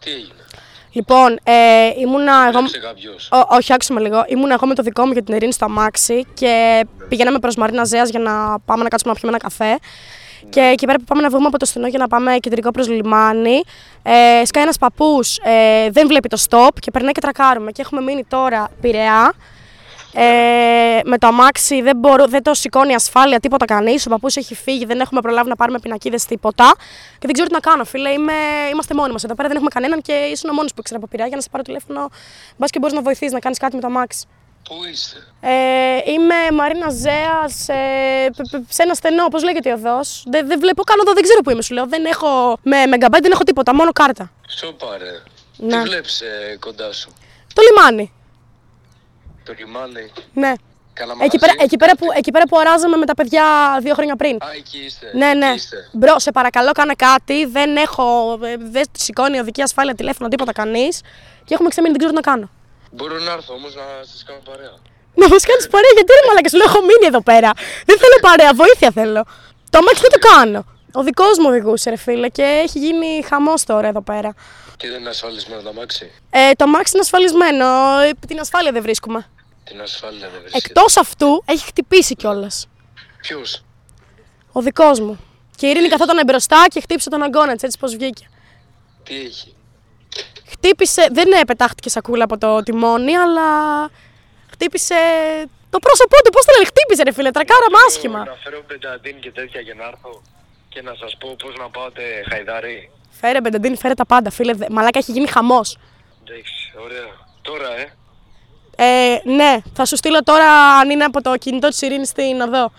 Τι 0.00 0.10
έγινε; 0.10 0.34
Λοιπόν, 0.92 1.38
ε, 1.42 1.52
ήμουνα 1.98 2.32
εγώ. 2.32 2.48
Έγραψε 2.48 2.78
κάποιος. 2.78 3.28
Ω, 3.32 3.46
όχι, 3.50 3.72
άκουσα 3.72 3.94
με 3.94 4.00
λίγο. 4.00 4.24
Ήμουν 4.28 4.50
εγώ 4.50 4.66
με 4.66 4.74
το 4.74 4.82
δικό 4.82 5.06
μου 5.06 5.12
και 5.12 5.22
την 5.22 5.34
Ειρήνη 5.34 5.52
στο 5.52 5.64
αμάξι 5.64 6.26
και 6.34 6.84
πηγαίναμε 7.08 7.38
προς 7.38 7.56
Μαρίνα 7.56 7.84
Ζέας 7.84 8.08
για 8.10 8.20
να 8.20 8.58
πάμε 8.58 8.82
να 8.82 8.88
κάτσουμε 8.88 9.12
να 9.12 9.18
πιούμε 9.20 9.36
ένα 9.36 9.48
καφέ. 9.48 9.78
Και 10.50 10.60
εκεί 10.60 10.86
πέρα 10.86 10.98
που 10.98 11.04
πάμε 11.04 11.22
να 11.22 11.28
βγούμε 11.28 11.46
από 11.46 11.58
το 11.58 11.64
στενό 11.64 11.86
για 11.86 11.98
να 11.98 12.08
πάμε 12.08 12.36
κεντρικό 12.36 12.70
προς 12.70 12.88
λιμάνι, 12.88 13.62
ε, 14.02 14.44
σκάει 14.44 14.62
ένας 14.62 14.78
παππούς, 14.78 15.38
ε, 15.38 15.90
δεν 15.90 16.06
βλέπει 16.06 16.28
το 16.28 16.44
stop 16.48 16.68
και 16.80 16.90
περνάει 16.90 17.12
και 17.12 17.20
τρακάρουμε. 17.20 17.70
Και 17.70 17.82
έχουμε 17.82 18.00
μείνει 18.00 18.24
τώρα 18.24 18.68
πειραιά. 18.80 19.34
Ε, 20.18 21.00
με 21.04 21.18
το 21.18 21.26
αμάξι 21.26 21.82
δεν, 21.82 21.96
μπορώ, 21.96 22.26
δεν 22.26 22.42
το 22.42 22.54
σηκώνει 22.54 22.94
ασφάλεια 22.94 23.40
τίποτα 23.40 23.64
κανείς. 23.64 24.06
Ο 24.06 24.10
παππούς 24.10 24.36
έχει 24.36 24.54
φύγει, 24.54 24.84
δεν 24.84 25.00
έχουμε 25.00 25.20
προλάβει 25.20 25.48
να 25.48 25.56
πάρουμε 25.56 25.78
πινακίδες 25.78 26.24
τίποτα. 26.24 26.74
Και 27.12 27.26
δεν 27.26 27.32
ξέρω 27.32 27.48
τι 27.48 27.54
να 27.54 27.60
κάνω, 27.60 27.84
φίλε. 27.84 28.10
Είμαι, 28.10 28.32
είμαστε 28.72 28.94
μόνοι 28.94 29.12
μας 29.12 29.24
εδώ 29.24 29.34
πέρα, 29.34 29.48
δεν 29.48 29.56
έχουμε 29.56 29.70
κανέναν 29.74 30.02
και 30.02 30.12
ήσουν 30.12 30.50
ο 30.50 30.52
μόνος 30.52 30.70
που 30.74 30.80
ήξερα 30.80 30.98
από 30.98 31.08
πειραιά 31.08 31.26
για 31.28 31.36
να 31.36 31.42
σε 31.42 31.48
πάρω 31.50 31.62
τηλέφωνο. 31.62 32.08
Μπας 32.56 32.70
και 32.70 32.78
μπορείς 32.78 32.94
να 32.94 33.02
βοηθήσει 33.02 33.32
να 33.32 33.38
κάνεις 33.38 33.58
κάτι 33.58 33.74
με 33.74 33.80
το 33.80 33.86
αμάξι. 33.86 34.26
Πού 34.68 34.74
είστε; 34.90 35.18
Ε, 35.40 36.10
είμαι 36.12 36.34
Μαρίνα 36.52 36.90
Ζέας 36.90 37.68
ε, 37.68 38.30
π- 38.36 38.50
π- 38.50 38.72
σε 38.72 38.82
ένα 38.82 38.94
στενό, 38.94 39.28
πώς 39.28 39.42
λέγεται 39.42 39.68
η 39.68 39.72
οδό. 39.72 40.00
Δεν, 40.26 40.46
δεν 40.46 40.58
βλέπω 40.60 40.82
καν 40.82 41.00
οδό, 41.00 41.12
δεν 41.12 41.22
ξέρω 41.22 41.40
που 41.40 41.50
είμαι. 41.50 41.62
Σου 41.62 41.74
λέω. 41.74 41.86
Δεν 41.86 42.04
έχω 42.04 42.58
με 42.62 42.76
megabyte, 42.84 43.18
δεν 43.22 43.32
έχω 43.32 43.42
τίποτα, 43.42 43.74
μόνο 43.74 43.92
κάρτα. 43.92 44.30
Σοπα 44.48 44.96
ρε. 44.98 45.22
Ναι. 45.56 45.82
Τι 45.82 45.88
βλέπεις 45.88 46.20
ε, 46.20 46.56
κοντά 46.60 46.92
σου; 46.92 47.12
Το 47.54 47.62
λιμάνι. 47.62 48.12
Το 49.44 49.52
λιμάνι; 49.58 50.12
Ναι. 50.32 50.52
Καλά 50.92 51.14
Εκεί 51.20 51.38
πέρα, 51.38 51.52
εκεί, 51.58 51.76
πέρα 51.76 51.96
που, 51.96 52.06
εκεί 52.16 52.30
πέρα 52.30 52.44
που 52.46 52.58
αράζαμε 52.58 52.96
με 52.96 53.06
τα 53.06 53.14
παιδιά 53.14 53.44
δύο 53.82 53.94
χρόνια 53.94 54.16
πριν. 54.16 54.36
Α, 54.36 54.46
εκεί 54.56 54.78
είστε. 54.78 55.10
Ναι, 55.14 55.34
ναι. 55.34 55.46
Εκεί 55.46 55.54
είστε. 55.54 55.76
Μπρο, 55.92 56.18
σε 56.18 56.30
παρακαλώ, 56.32 56.72
κάνε 56.72 56.94
κάτι. 56.94 57.44
Δεν 57.44 57.76
έχω. 57.76 58.38
ε, 58.42 58.56
Δεν 58.58 58.84
σηκώνει 58.98 59.38
οδική 59.38 59.62
ασφάλεια 59.62 59.94
τηλέφωνο, 59.94 60.28
τίποτα 60.28 60.52
κανείς. 60.52 61.00
Και 61.44 61.54
έχουμε 61.54 61.68
ξεμείνει, 61.68 61.94
δεν 61.96 61.98
ξέρω 62.06 62.20
τι 62.20 62.26
να 62.26 62.32
κάνω. 62.32 62.50
Μπορώ 62.96 63.18
να 63.18 63.32
έρθω 63.32 63.52
όμως 63.54 63.74
να 63.74 63.82
σας 64.10 64.22
κάνω 64.26 64.40
παρέα. 64.50 64.74
Να 65.14 65.28
μας 65.28 65.42
κάνεις 65.44 65.66
παρέα, 65.74 65.90
γιατί 65.94 66.12
ρε 66.18 66.26
μαλάκα, 66.28 66.48
σου 66.48 66.56
λέω: 66.56 66.66
Έχω 66.70 66.80
μείνει 66.80 67.06
εδώ 67.12 67.22
πέρα. 67.22 67.50
Δεν 67.88 67.96
θέλω 67.98 68.16
παρέα, 68.20 68.50
βοήθεια 68.54 68.90
θέλω. 68.90 69.22
Το 69.70 69.78
αμάξι 69.78 70.00
δεν 70.06 70.10
το 70.16 70.20
κάνω. 70.28 70.60
Ο 70.92 71.02
δικός 71.02 71.38
μου 71.38 71.46
οδηγούσε, 71.48 71.90
ρε 71.90 71.96
φίλε, 71.96 72.28
και 72.28 72.42
έχει 72.42 72.78
γίνει 72.78 73.22
χαμός 73.28 73.64
τώρα 73.64 73.88
εδώ 73.88 74.02
πέρα. 74.02 74.34
Και 74.76 74.88
δεν 74.90 75.00
είναι 75.00 75.08
ασφαλισμένο 75.08 75.62
το 75.62 75.68
αμάξι; 75.68 76.10
Ε, 76.30 76.52
το 76.52 76.64
αμάξι 76.64 76.90
είναι 76.94 77.02
ασφαλισμένο. 77.02 77.66
ε, 78.00 78.10
Την 78.26 78.40
ασφάλεια 78.40 78.72
δεν 78.72 78.82
βρίσκουμε. 78.82 79.26
Την 79.64 79.80
ασφάλεια 79.80 80.28
δεν 80.32 80.40
βρίσκεται. 80.40 80.68
Εκτός 80.68 80.96
αυτού, 80.96 81.42
έχει 81.46 81.64
χτυπήσει 81.66 82.14
κιόλας. 82.14 82.68
Ποιος; 83.20 83.64
Ο 84.52 84.60
δικός 84.60 85.00
μου. 85.00 85.18
Και 85.56 85.66
η 85.66 85.70
Ειρήνη 85.70 85.88
καθόταν 85.88 86.22
μπροστά 86.26 86.64
και 86.68 86.80
χτύπησε 86.80 87.08
τον 87.10 87.22
αγκώνα 87.22 87.56
τη, 87.56 87.66
έτσι 87.66 87.78
πώ 87.78 87.86
βγήκε. 87.88 88.28
Τι 89.02 89.14
έχει; 89.20 89.54
Χτύπησε, 90.66 91.08
δεν 91.12 91.32
ε, 91.32 91.44
πετάχτηκε 91.46 91.88
σακούλα 91.88 92.24
από 92.24 92.38
το 92.38 92.62
τιμόνι, 92.62 93.16
αλλά 93.16 93.42
χτύπησε 94.50 94.94
το 95.70 95.78
πρόσωπό 95.78 96.16
του. 96.24 96.30
Πώς 96.30 96.44
το 96.44 96.52
λένε, 96.52 96.64
χτύπησε 96.66 97.02
ρε 97.02 97.12
φίλε, 97.12 97.30
τρακάραμε 97.30 97.76
άσχημα. 97.86 98.18
Να 98.18 98.34
φέρω 98.44 98.62
πενταντίν 98.66 99.20
και 99.20 99.30
τέτοια 99.30 99.60
για 99.60 99.74
να 99.74 99.84
έρθω 99.84 100.22
και 100.68 100.82
να 100.82 100.94
σας 101.00 101.16
πω 101.20 101.36
πώς 101.42 101.54
να 101.58 101.68
πάτε 101.70 102.02
χαϊδάρι. 102.30 102.90
Φέρε 103.20 103.40
μπενταντίνη, 103.40 103.76
φέρε 103.76 103.94
τα 103.94 104.06
πάντα, 104.06 104.30
φίλε. 104.30 104.52
δε- 104.52 104.66
Μαλάκα 104.70 104.98
έχει 104.98 105.12
γίνει 105.12 105.26
χαμός. 105.28 105.78
Εντάξει, 106.24 106.72
ωραία. 106.84 107.06
Τώρα, 107.42 107.68
ε. 107.78 107.92
Ε, 108.78 109.20
ναι, 109.24 109.56
θα 109.74 109.84
σου 109.84 109.96
στείλω 109.96 110.22
τώρα 110.22 110.46
αν 110.80 110.90
είναι 110.90 111.04
από 111.04 111.22
το 111.22 111.36
κινητό 111.36 111.68
της 111.68 111.80
Ειρήνης 111.82 112.08
στην 112.08 112.40
οδό. 112.40 112.72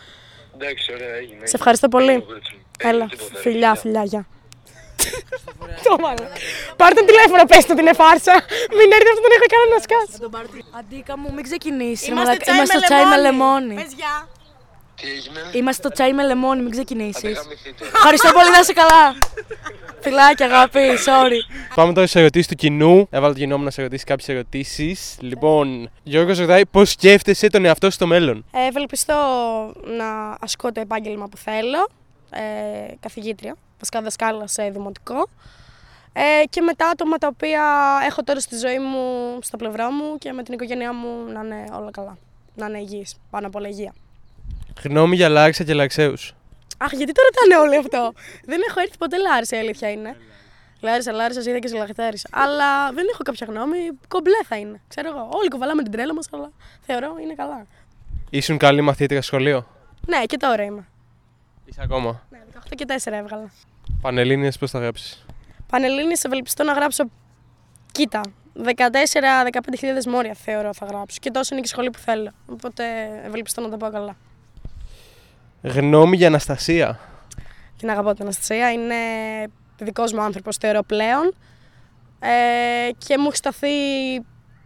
Εντάξει, 0.55 0.93
ωραία, 0.93 1.13
έγινε. 1.15 1.47
Σε 1.47 1.55
ευχαριστώ 1.55 1.87
πολύ. 1.87 2.09
Έγινε, 2.09 2.23
κορίτσι 2.25 2.53
μου. 2.53 2.61
Έγινε, 2.79 2.95
Έλα, 2.97 3.05
τίποτα, 3.09 3.39
φιλιά, 3.39 3.75
φιλιά, 3.75 4.03
γεια. 4.03 4.27
Το 5.83 5.95
μάλλον. 6.05 6.27
Πάρ' 6.81 6.93
τον 6.93 7.05
τηλέφωνο, 7.05 7.43
πες 7.51 7.65
του 7.65 7.73
την 7.79 7.87
εφάρσα. 7.93 8.33
Μην 8.77 8.87
έρθει 8.97 9.09
αυτό 9.13 9.21
τον 9.25 9.33
έχω 9.37 9.47
κάνει 9.55 9.67
να 9.75 9.79
σκάσει. 9.87 10.15
Αντίκα 10.79 11.17
μου, 11.17 11.27
μην 11.35 11.43
ξεκινήσει. 11.43 12.05
ρε 12.05 12.11
Είμαστε 12.11 12.29
μαλάκα. 12.29 12.43
τσάι 12.43 12.55
Είμαστε 12.55 12.75
με 12.77 12.81
στο 12.85 12.93
τσάι 12.93 13.05
με 13.11 13.17
λεμόνι. 13.25 13.65
λεμόνι. 13.65 13.83
Πες 13.83 13.93
γεια. 13.99 14.15
Τι 15.01 15.07
έγινε; 15.15 15.39
Είμαστε 15.59 15.81
στο 15.83 15.91
τσάι 15.95 16.13
με 16.13 16.23
λεμόνι, 16.29 16.57
μην 16.61 16.67
Άντε, 16.71 16.75
ξεκινήσεις. 16.77 17.33
γαμηθείτε. 17.39 17.83
Ευχαριστώ 17.95 18.29
πολύ, 18.37 18.49
να 18.55 18.59
είσαι 18.59 18.73
καλά. 18.81 19.03
Φιλάκια, 20.01 20.45
αγάπη, 20.45 20.79
sorry. 21.05 21.39
Πάμε 21.75 21.93
τώρα 21.93 22.07
στις 22.07 22.21
ερωτήσεις 22.21 22.47
του 22.47 22.55
κοινού. 22.55 23.07
Έβαλα 23.11 23.33
το 23.33 23.39
κοινό 23.39 23.57
μου 23.57 23.63
να 23.63 23.71
σε 23.71 23.81
ρωτήσει 23.81 24.03
κάποιες 24.03 24.29
ερωτήσεις. 24.29 25.17
Λοιπόν, 25.19 25.89
Γιώργος 26.03 26.39
ρωτάει 26.39 26.65
πώς 26.65 26.89
σκέφτεσαι 26.89 27.47
τον 27.47 27.65
εαυτό 27.65 27.85
σου 27.85 27.91
στο 27.91 28.07
μέλλον; 28.07 28.45
Ε, 28.51 28.67
ευελπιστώ 28.67 29.13
να 29.97 30.37
ασκώ 30.41 30.71
το 30.71 30.79
επάγγελμα 30.79 31.27
που 31.27 31.37
θέλω. 31.37 31.87
Ε, 32.29 32.39
καθηγήτρια, 32.99 33.55
βασικά 33.79 34.01
δασκάλα 34.01 34.47
σε 34.47 34.69
δημοτικό. 34.69 35.29
Ε, 36.13 36.45
και 36.49 36.61
με 36.61 36.73
τα 36.73 36.87
άτομα 36.89 37.17
τα 37.17 37.27
οποία 37.27 37.63
έχω 38.07 38.23
τώρα 38.23 38.39
στη 38.39 38.57
ζωή 38.57 38.79
μου, 38.79 39.37
στο 39.41 39.57
πλευρό 39.57 39.89
μου 39.91 40.17
και 40.17 40.31
με 40.31 40.43
την 40.43 40.53
οικογένειά 40.53 40.93
μου 40.93 41.31
να 41.31 41.39
είναι 41.39 41.63
όλα 41.73 41.91
καλά. 41.91 42.17
Να 42.55 42.65
είναι 42.65 42.79
υγιής, 42.79 43.15
πάνω 43.29 43.47
απ' 43.47 43.55
όλα 43.55 43.67
υγεία. 43.67 43.93
Γνώμη 44.83 45.15
για 45.15 45.29
Λάρισα 45.29 45.63
και 45.63 45.73
Λαξέους. 45.73 46.33
Αχ, 46.77 46.91
γιατί 46.91 47.11
το 47.11 47.21
ρωτάνε 47.21 47.67
όλοι 47.67 47.77
αυτό; 47.77 48.13
δεν 48.45 48.59
έχω 48.69 48.79
έρθει 48.79 48.97
ποτέ 48.97 49.17
Λάρισα, 49.17 49.57
η 49.57 49.59
αλήθεια 49.59 49.91
είναι. 49.91 50.15
Λάρισα, 50.81 51.11
Λάρισα, 51.11 51.49
είδα 51.49 51.59
και 51.59 51.67
σε 51.67 51.77
λαχτάρισα. 51.77 52.29
Αλλά 52.31 52.91
δεν 52.91 53.05
έχω 53.11 53.23
κάποια 53.23 53.47
γνώμη. 53.49 53.77
Κομπλέ 54.07 54.37
θα 54.47 54.57
είναι. 54.57 54.81
Ξέρω 54.87 55.09
εγώ. 55.09 55.29
Όλοι 55.31 55.47
κουβαλάμε 55.49 55.83
την 55.83 55.91
τρέλα 55.91 56.13
μας, 56.13 56.27
αλλά 56.31 56.51
θεωρώ 56.81 57.15
είναι 57.23 57.33
καλά. 57.33 57.65
Ήσουν 58.29 58.57
καλή 58.57 58.81
μαθήτρια 58.81 59.21
στο 59.21 59.35
σχολείο; 59.35 59.67
Ναι, 60.07 60.23
και 60.25 60.37
τώρα 60.37 60.63
είμαι. 60.63 60.87
Είσαι 61.65 61.81
ακόμα; 61.83 62.21
Ναι, 62.29 62.39
18 62.53 62.59
και 62.75 62.85
4 62.87 62.93
έβγαλα. 63.11 63.51
Πανελλήνιες, 64.01 64.57
πώς 64.57 64.71
θα 64.71 64.79
γράψεις; 64.79 65.25
Πανελλήνιες 65.67 66.23
ευελπιστώ 66.23 66.63
να 66.63 66.73
γράψω. 66.73 67.03
Κοίτα, 67.91 68.21
14-15.000 68.63 70.05
μόρια 70.07 70.33
θεωρώ 70.33 70.73
θα 70.73 70.85
γράψω. 70.85 71.17
Και 71.21 71.31
τόσο 71.31 71.53
είναι 71.53 71.61
και 71.61 71.67
η 71.67 71.71
σχολή 71.71 71.89
που 71.89 71.99
θέλω. 71.99 72.31
Οπότε 72.45 72.83
ευελπιστώ 73.25 73.61
να 73.61 73.69
τα 73.69 73.77
πάω 73.77 73.91
καλά. 73.91 74.15
Γνώμη 75.61 76.15
για 76.15 76.27
Αναστασία. 76.27 76.99
Την 77.77 77.89
αγαπώ 77.89 78.13
την 78.13 78.23
Αναστασία. 78.23 78.71
Είναι 78.71 78.95
δικός 79.77 80.13
μου 80.13 80.21
άνθρωπος, 80.21 80.57
θεωρώ 80.57 80.83
πλέον. 80.83 81.35
Ε, 82.19 82.89
και 82.97 83.17
μου 83.17 83.25
έχει 83.27 83.35
σταθεί 83.35 83.67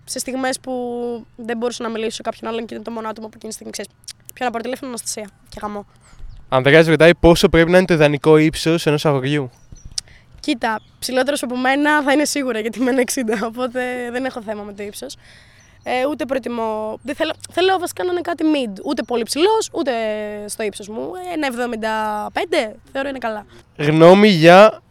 σε 0.04 0.20
στιγμές 0.20 0.60
που 0.60 0.72
δεν 1.36 1.58
μπορούσα 1.58 1.84
να 1.84 1.89
μιλήσω 1.89 2.12
σε 2.12 2.22
κάποιον 2.22 2.52
άλλον 2.52 2.65
και 2.65 2.74
ήταν 2.74 2.86
το 2.86 2.91
μόνο 2.91 3.10
άτομο 3.10 3.28
που 3.28 3.34
εκείνη 3.36 3.50
τη 3.50 3.56
στιγμή 3.56 3.72
ξέρεις. 3.72 3.91
Ποιο 4.34 4.46
να 4.46 4.52
πάρω 4.52 4.63
τηλέφωνο, 4.63 4.89
Αναστασία. 4.89 5.30
Και 5.50 5.60
γαμό. 5.62 5.86
Ανδρέας 6.54 6.88
ρωτάει 6.88 7.16
πόσο 7.16 7.50
πρέπει 7.50 7.72
να 7.72 7.78
είναι 7.78 7.86
το 7.86 7.94
ιδανικό 7.94 8.38
ύψος 8.38 8.86
ενός 8.86 9.06
αγοριού; 9.06 9.50
Κοίτα, 10.40 10.82
ψηλότερος 11.00 11.44
από 11.44 11.58
μένα 11.58 12.02
θα 12.04 12.12
είναι 12.12 12.26
σίγουρα 12.26 12.60
γιατί 12.60 12.80
είμαι 12.80 12.90
ένα 12.90 13.02
60, 13.02 13.48
οπότε 13.50 14.10
δεν 14.12 14.26
έχω 14.26 14.42
θέμα 14.42 14.64
με 14.64 14.74
το 14.74 14.84
ύψος. 14.84 15.18
Ε, 15.84 16.06
ούτε 16.10 16.26
προτιμώ. 16.26 17.00
Δεν 17.04 17.16
θέλω, 17.16 17.34
θέλω 17.52 17.78
βασικά 17.80 18.04
να 18.04 18.12
είναι 18.12 18.22
κάτι 18.22 18.44
mid. 18.54 18.80
Ούτε 18.86 19.04
πολύ 19.04 19.24
ψηλός, 19.24 19.70
ούτε 19.74 19.92
στο 20.48 20.64
ύψος 20.64 20.88
μου. 20.88 21.12
Ένα 21.34 21.48
75 21.48 22.76
θεωρώ 22.92 23.10
είναι 23.10 23.18
καλά. 23.18 23.46
Γνώμη 23.78 24.28
για. 24.28 24.82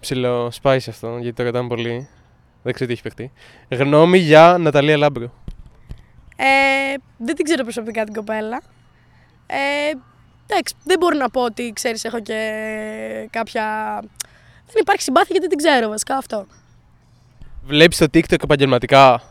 Ψηλό, 0.00 0.50
σπάει 0.50 0.80
σε 0.80 0.90
αυτό 0.90 1.18
γιατί 1.20 1.36
το 1.36 1.42
ρωτάμε 1.42 1.68
πολύ. 1.68 2.08
Δεν 2.62 2.72
ξέρω 2.72 2.86
τι 2.86 2.92
έχει 2.92 3.02
παιχτεί. 3.02 3.32
Γνώμη 3.68 4.18
για 4.18 4.56
Ναταλία 4.60 4.96
Λάμπρο. 4.96 5.32
Ε, 6.36 6.94
δεν 7.18 7.34
την 7.34 7.44
ξέρω 7.44 7.62
προσωπικά 7.62 8.04
την 8.04 8.14
κοπέλα. 8.14 8.62
Ε, 9.46 9.92
εντάξει, 10.50 10.74
δεν 10.84 10.98
μπορώ 10.98 11.16
να 11.16 11.30
πω 11.30 11.42
ότι 11.42 11.72
ξέρεις 11.74 12.04
έχω 12.04 12.20
και 12.20 12.38
κάποια... 13.30 13.98
Δεν 14.66 14.76
υπάρχει 14.80 15.02
συμπάθεια 15.02 15.28
γιατί 15.30 15.46
την 15.48 15.58
ξέρω 15.58 15.88
βασικά 15.88 16.16
αυτό. 16.16 16.46
Βλέπεις 17.62 17.98
το 17.98 18.06
TikTok 18.14 18.42
επαγγελματικά; 18.42 19.22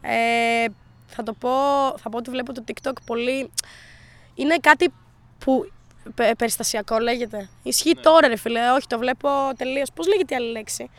Ε, 0.00 0.64
θα 1.06 1.22
το 1.22 1.32
πω, 1.32 1.50
θα 1.98 2.08
πω 2.10 2.16
ότι 2.16 2.30
βλέπω 2.30 2.52
το 2.52 2.64
TikTok 2.66 2.92
πολύ... 3.04 3.50
Είναι 4.34 4.56
κάτι 4.56 4.92
που 5.38 5.70
πε- 6.14 6.36
περιστασιακό 6.36 6.98
λέγεται. 6.98 7.48
Ισχύει 7.62 7.94
τώρα 7.94 8.28
ρε 8.28 8.36
φίλε, 8.36 8.70
όχι 8.70 8.86
το 8.86 8.98
βλέπω 8.98 9.28
τελείως. 9.56 9.92
Πώς 9.94 10.06
λέγεται 10.06 10.34
η 10.34 10.36
άλλη 10.36 10.50
λέξη; 10.50 10.90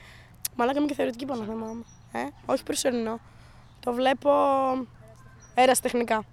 Μαλάκα 0.56 0.78
είμαι 0.78 0.88
και 0.88 0.94
θεωρητική 0.94 1.26
πάνω 1.26 1.44
θέμα 1.44 1.66
μου. 1.66 1.86
Ε, 2.12 2.20
όχι 2.46 2.64
προσωρινό. 2.64 3.20
Το 3.80 3.94
βλέπω 3.94 4.32
ερασιτεχνικά. 5.54 6.26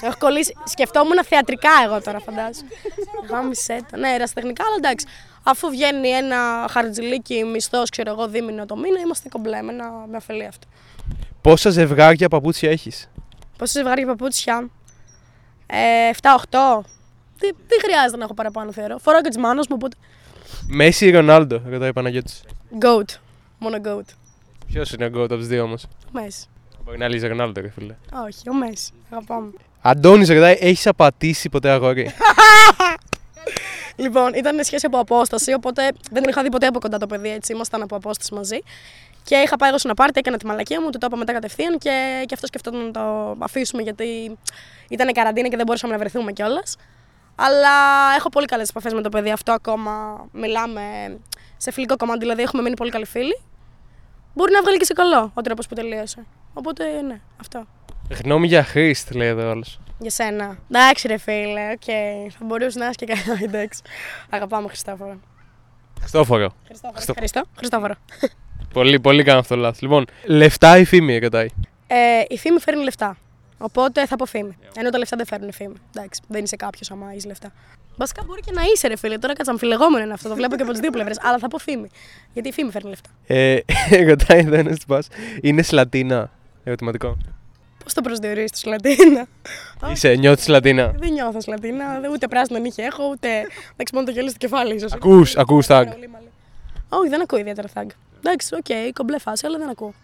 Έχω 0.00 0.14
κολλήσει. 0.18 0.54
Σκεφτόμουν 0.64 1.24
θεατρικά 1.24 1.70
εγώ 1.84 2.00
τώρα, 2.02 2.18
φαντάζομαι. 2.20 2.68
Γάμισε 3.30 3.80
το. 3.90 3.96
Ναι, 3.96 4.14
ερασιτεχνικά, 4.14 4.64
αλλά 4.66 4.74
εντάξει. 4.76 5.06
Αφού 5.42 5.68
βγαίνει 5.68 6.08
ένα 6.08 6.66
χαρτζιλίκι 6.70 7.44
μισθός, 7.44 7.90
ξέρω 7.90 8.10
εγώ, 8.10 8.28
δίμηνο 8.28 8.66
το 8.66 8.76
μήνα, 8.76 9.00
είμαστε 9.00 9.28
κομπλέ. 9.28 9.62
Με, 9.62 9.72
ένα, 9.72 9.90
με 10.10 10.16
ωφελεί 10.16 10.46
αυτό. 10.46 10.66
Πόσα 11.40 11.70
ζευγάρια 11.70 12.28
παπούτσια 12.28 12.70
έχεις; 12.70 13.10
Πόσα 13.58 13.72
ζευγάρια 13.72 14.06
παπούτσια; 14.06 14.70
Ε, 15.66 16.10
7-8. 16.22 16.84
Δεν, 17.38 17.56
δεν 17.66 17.78
χρειάζεται 17.82 18.16
να 18.16 18.24
έχω 18.24 18.34
παραπάνω, 18.34 18.72
θεωρώ. 18.72 18.98
Φοράω 18.98 19.20
και 19.20 19.28
τη 19.28 19.38
μάνα 19.38 19.60
μου, 19.60 19.74
οπότε. 19.74 19.96
Μέση 20.66 21.06
ή 21.06 21.10
Ρονάλντο, 21.10 21.62
ρωτάει 21.68 21.88
ο 21.88 21.92
Παναγιώτης. 21.92 22.42
Goat. 22.80 23.14
Μόνο 23.58 23.76
goat. 23.84 24.04
Ποιος 24.66 24.92
είναι 24.92 25.04
ο 25.04 25.08
γκότ 25.08 25.30
από 25.30 25.36
τους 25.36 25.46
δύο 25.46 25.62
όμως; 25.62 25.84
Ο 25.84 26.08
Μέση. 26.12 26.46
Μπορεί 26.84 26.98
να 26.98 27.08
λύσει 27.08 27.26
Ρονάλντο, 27.26 27.60
ρε 27.60 27.68
φίλε. 27.68 27.94
Όχι, 28.26 28.48
ο 28.48 28.54
Μέση. 28.54 28.92
Αγαπάμε. 29.10 29.52
Αντώνης 29.88 30.28
ρωτάει, 30.28 30.56
έχεις 30.60 30.86
απατήσει 30.86 31.48
ποτέ 31.48 31.70
αγόρι; 31.70 32.10
Λοιπόν, 33.96 34.34
ήταν 34.34 34.64
σχέση 34.64 34.86
από 34.86 34.98
απόσταση, 34.98 35.52
οπότε 35.52 35.92
δεν 36.10 36.24
είχα 36.28 36.42
δει 36.42 36.48
ποτέ 36.48 36.66
από 36.66 36.78
κοντά 36.78 36.98
το 36.98 37.06
παιδί 37.06 37.30
έτσι. 37.30 37.52
Ήμασταν 37.52 37.82
από 37.82 37.96
απόσταση 37.96 38.34
μαζί. 38.34 38.58
Και 39.22 39.36
είχα 39.36 39.56
πάει 39.56 39.68
εγώ 39.68 39.78
σε 39.78 39.86
ένα 39.86 39.96
πάρτι, 39.96 40.18
έκανα 40.18 40.36
τη 40.36 40.46
μαλακία 40.46 40.80
μου, 40.80 40.90
του 40.90 40.98
το 40.98 41.06
είπα 41.06 41.16
μετά 41.16 41.32
κατευθείαν 41.32 41.78
και, 41.78 42.24
και 42.26 42.34
αυτό 42.34 42.46
σκεφτόταν 42.46 42.84
να 42.84 42.90
το 42.90 43.36
αφήσουμε 43.38 43.82
γιατί 43.82 44.38
ήταν 44.88 45.12
καραντίνα 45.12 45.48
και 45.48 45.56
δεν 45.56 45.66
μπορούσαμε 45.66 45.92
να 45.92 45.98
βρεθούμε 45.98 46.32
κιόλας. 46.32 46.76
Αλλά 47.34 47.68
έχω 48.16 48.28
πολύ 48.28 48.46
καλές 48.46 48.68
επαφές 48.68 48.92
με 48.92 49.02
το 49.02 49.08
παιδί 49.08 49.30
αυτό 49.30 49.52
ακόμα. 49.52 50.24
Μιλάμε 50.32 50.82
σε 51.56 51.70
φιλικό 51.70 51.96
κομμάτι, 51.96 52.18
δηλαδή 52.18 52.42
έχουμε 52.42 52.62
μείνει 52.62 52.76
πολύ 52.76 52.90
καλοί 52.90 53.06
φίλοι. 53.06 53.40
Μπορεί 54.34 54.52
να 54.52 54.60
βγάλει 54.60 54.76
και 54.76 54.84
σε 54.84 54.92
καλό 54.92 55.30
ο 55.34 55.40
τρόπος 55.40 55.66
που 55.66 55.74
τελείωσε. 55.74 56.26
Οπότε 56.54 57.00
ναι, 57.02 57.20
αυτό. 57.40 57.66
Γνώμη 58.10 58.46
για 58.46 58.64
Χρήστ, 58.64 59.14
λέει 59.14 59.28
εδώ 59.28 59.50
άλλο. 59.50 59.64
Για 59.98 60.10
σένα. 60.10 60.58
Εντάξει, 60.70 61.06
ρε 61.08 61.16
φίλε, 61.18 61.70
οκ. 61.72 61.84
Θα 62.38 62.44
μπορούσε 62.44 62.78
να 62.78 62.84
είσαι 62.86 62.94
και 62.94 63.06
καλά, 63.06 63.38
εντάξει. 63.42 63.82
Αγαπάμε 64.30 64.68
Χριστόφορο. 64.68 65.20
Χριστόφορο. 66.00 66.52
Χριστόφορο. 66.66 66.94
Χριστό- 66.94 67.10
Ευχαριστώ. 67.12 67.42
Χριστόφορο. 67.56 67.94
Πολύ, 68.72 69.00
πολύ 69.00 69.22
κάνω 69.22 69.38
αυτό 69.38 69.56
λάθος. 69.56 69.80
Λοιπόν, 69.80 70.04
λεφτά 70.24 70.78
ή 70.78 70.84
φήμη, 70.84 71.18
ρωτάει. 71.18 71.48
Ε, 71.86 71.96
η 72.28 72.38
φήμη 72.38 72.60
φέρνει 72.60 72.82
λεφτά. 72.84 73.16
Οπότε 73.58 74.06
θα 74.06 74.16
πω 74.16 74.24
φήμη. 74.24 74.56
Ενώ 74.76 74.90
τα 74.90 74.98
λεφτά 74.98 75.16
δεν 75.16 75.26
φέρνουν 75.26 75.52
φήμη. 75.52 75.74
Εντάξει, 75.96 76.20
δεν 76.28 76.44
είσαι 76.44 76.56
κάποιος 76.56 76.90
άμα 76.90 77.12
έχει 77.16 77.26
λεφτά. 77.26 77.52
Βασικά 77.96 78.22
μπορεί 78.26 78.40
και 78.40 78.52
να 78.54 78.62
είσαι, 78.74 78.88
ρε 78.88 78.96
φίλε. 78.96 79.18
Τώρα 79.18 79.34
κάτσε 79.34 79.50
αμφιλεγόμενο 79.50 80.04
είναι 80.04 80.12
αυτό. 80.12 80.28
Το 80.28 80.34
βλέπω 80.34 80.56
και 80.56 80.62
από 80.62 80.70
τις 80.70 80.80
δύο 80.80 80.90
πλευρές. 80.90 81.18
Αλλά 81.22 81.38
θα 81.38 81.48
πω 81.48 81.58
φήμη. 81.58 81.88
Γιατί 82.32 82.48
η 82.48 82.52
φήμη 82.52 82.70
φέρνει 82.70 82.88
λεφτά. 82.88 83.10
Ε, 83.26 83.58
ρωτάει 84.08 84.38
εδώ 84.38 84.54
ένας 84.54 84.78
του 84.78 84.98
Είναι 85.40 85.62
σλατίνα. 85.62 86.30
Ερωτηματικό. 86.64 87.16
Πώς 87.86 87.92
το 87.94 88.00
προσδιορίζει 88.00 88.52
το 88.52 88.58
Σλατίνα. 88.58 89.26
Είσαι, 89.92 90.14
νιώθεις 90.14 90.44
σλατίνα. 90.44 90.92
δεν 90.96 91.12
νιώθω 91.12 91.40
Σλατίνα. 91.40 92.00
δεν- 92.00 92.10
Ούτε 92.10 92.28
πράσινο 92.28 92.58
νύχι 92.58 92.82
έχω, 92.82 93.08
ούτε. 93.10 93.28
Εντάξει, 93.72 93.94
μόνο 93.94 94.06
το 94.06 94.12
γυαλί 94.12 94.28
στο 94.28 94.38
κεφάλι, 94.38 94.74
ίσως. 94.74 94.92
Ακούς, 94.92 95.36
ακούς 95.36 95.66
Thug. 95.68 95.84
Όχι, 96.88 97.08
δεν 97.08 97.20
ακούω 97.22 97.38
ιδιαίτερα 97.38 97.68
Thug. 97.68 97.88
Εντάξει, 98.18 98.54
οκ, 98.54 98.92
κομπλέ 98.94 99.18
φάση, 99.18 99.46
αλλά 99.46 99.58
δεν 99.58 99.68
ακούω. 99.68 99.94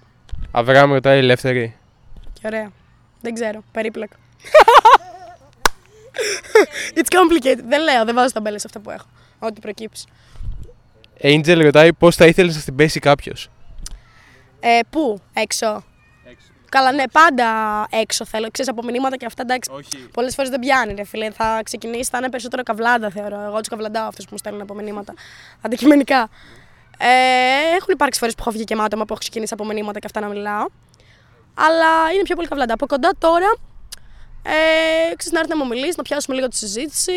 Αβράμ 0.51 0.93
ρωτάει 0.93 1.19
ελεύθερη. 1.19 1.77
Και 2.33 2.41
ωραία. 2.45 2.73
Δεν 3.21 3.35
ξέρω. 3.35 3.63
Περίπλοκο. 3.73 4.15
It's 6.95 7.09
complicated. 7.17 7.61
Δεν 7.69 7.83
λέω, 7.83 8.05
δεν 8.05 8.15
βάζω 8.15 8.33
ταμπέλες 8.33 8.61
σε 8.61 8.67
αυτά 8.67 8.81
που 8.81 8.91
έχω. 8.91 9.07
Ό,τι 9.39 9.61
προκύψει. 9.61 10.05
Angel 11.23 11.59
ρωτάει 11.63 11.93
πώς 11.93 12.17
θα 12.17 12.27
ήθελες 12.27 12.57
να 12.57 12.63
την 12.63 12.75
πέσει 12.75 13.01
κάποιος; 13.01 13.49
Ε, 14.61 14.79
πού, 14.91 15.21
έξω. 15.33 15.85
Καλά, 16.73 16.93
ναι, 16.93 17.05
πάντα 17.13 17.49
έξω 17.91 18.25
θέλω. 18.25 18.51
Ξέρεις, 18.51 18.71
από 18.71 18.83
μηνύματα 18.83 19.17
και 19.17 19.27
αυτά, 19.27 19.43
εντάξει. 19.43 19.71
Πολλές 20.13 20.35
φορές 20.35 20.51
δεν 20.51 20.61
πιάνει, 20.61 20.95
ρε 20.95 21.05
φίλε. 21.05 21.31
Θα 21.31 21.61
ξεκινήσει, 21.65 22.11
θα 22.11 22.19
είναι 22.19 22.29
περισσότερο 22.29 22.63
καβλάντα, 22.63 23.11
θεωρώ. 23.11 23.41
Εγώ 23.41 23.59
τους 23.59 23.69
καβλαντάω 23.69 24.07
αυτούς 24.07 24.25
που 24.25 24.31
μου 24.33 24.39
στέλνουν 24.39 24.63
από 24.63 24.75
μηνύματα. 24.75 25.15
Αντικειμενικά. 25.61 26.29
Ε, 26.99 27.77
έχουν 27.77 27.93
υπάρξει 27.93 28.19
φορές 28.19 28.35
που 28.35 28.41
έχω 28.47 28.51
βγει 28.51 28.65
και 28.65 28.75
με 28.75 28.83
άτομα 28.83 29.05
που 29.05 29.13
έχω 29.13 29.21
ξεκινήσει 29.21 29.55
από 29.55 29.65
μηνύματα 29.65 29.99
και 29.99 30.07
αυτά 30.07 30.21
να 30.21 30.27
μιλάω. 30.27 30.67
Αλλά 31.55 32.13
είναι 32.15 32.23
πιο 32.23 32.35
πολύ 32.35 32.49
καβλάντα. 32.49 32.75
Από 32.75 32.87
κοντά 32.87 33.11
τώρα, 33.19 33.57
ε, 34.43 35.15
ξέρεις, 35.17 35.33
να 35.33 35.39
έρθει 35.39 35.51
να 35.51 35.57
μου 35.57 35.67
μιλήσει, 35.67 35.95
να 35.97 36.03
πιάσουμε 36.03 36.37
λίγο 36.37 36.49
τη 36.49 36.57
συζήτηση. 36.57 37.13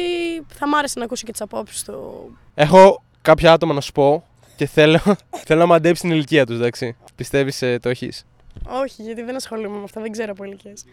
Θα 0.47 0.67
μ' 0.67 0.75
άρεσε 0.75 0.99
να 0.99 1.05
ακούσω 1.05 1.25
και 1.25 1.31
τις 1.31 1.41
απόψεις 1.41 1.83
του. 1.83 2.37
Έχω 2.55 3.03
κάποια 3.21 3.51
άτομα 3.51 3.73
να 3.73 3.81
σου 3.81 3.91
πω 3.91 4.23
και 4.55 4.65
θέλω, 4.65 4.99
θέλω 5.45 5.59
να 5.59 5.65
μαντέψει 5.65 6.01
την 6.01 6.11
ηλικία 6.11 6.45
τους, 6.45 6.55
εντάξει. 6.55 6.95
Πιστεύεις 7.15 7.63
το 7.81 7.89
έχεις; 7.89 8.25
Όχι, 8.67 9.01
γιατί 9.01 9.21
δεν 9.21 9.35
ασχολούμαι 9.35 9.77
με 9.77 9.83
αυτά, 9.83 10.01
δεν 10.01 10.11
ξέρω 10.11 10.31
από 10.31 10.43
ηλικίες. 10.43 10.85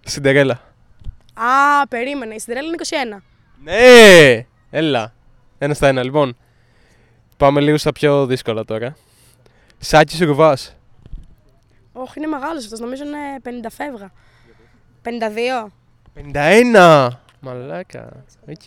Συντερέλα. 0.00 0.60
Α, 1.34 1.86
περίμενε. 1.88 2.34
Η 2.34 2.38
Σιντερέλα 2.38 2.66
είναι 2.66 2.76
21. 3.18 3.22
Ναι! 3.62 4.46
Έλα. 4.70 5.12
Ένα 5.58 5.74
στα 5.74 5.88
ένα. 5.88 6.02
Λοιπόν, 6.04 6.36
πάμε 7.36 7.60
λίγο 7.60 7.76
στα 7.76 7.92
πιο 7.92 8.26
δύσκολα 8.26 8.64
τώρα. 8.64 8.96
Σάκης 9.78 10.20
Ρουβά. 10.20 10.56
Όχι, 11.92 12.12
είναι 12.16 12.26
μεγάλος 12.26 12.64
αυτός. 12.64 12.80
Νομίζω 12.80 13.04
είναι 13.04 13.18
50 13.66 13.70
φεύγα. 13.70 14.12
52. 15.02 15.72
51! 16.14 17.08
Μαλάκα. 17.40 18.24
Οκ. 18.48 18.62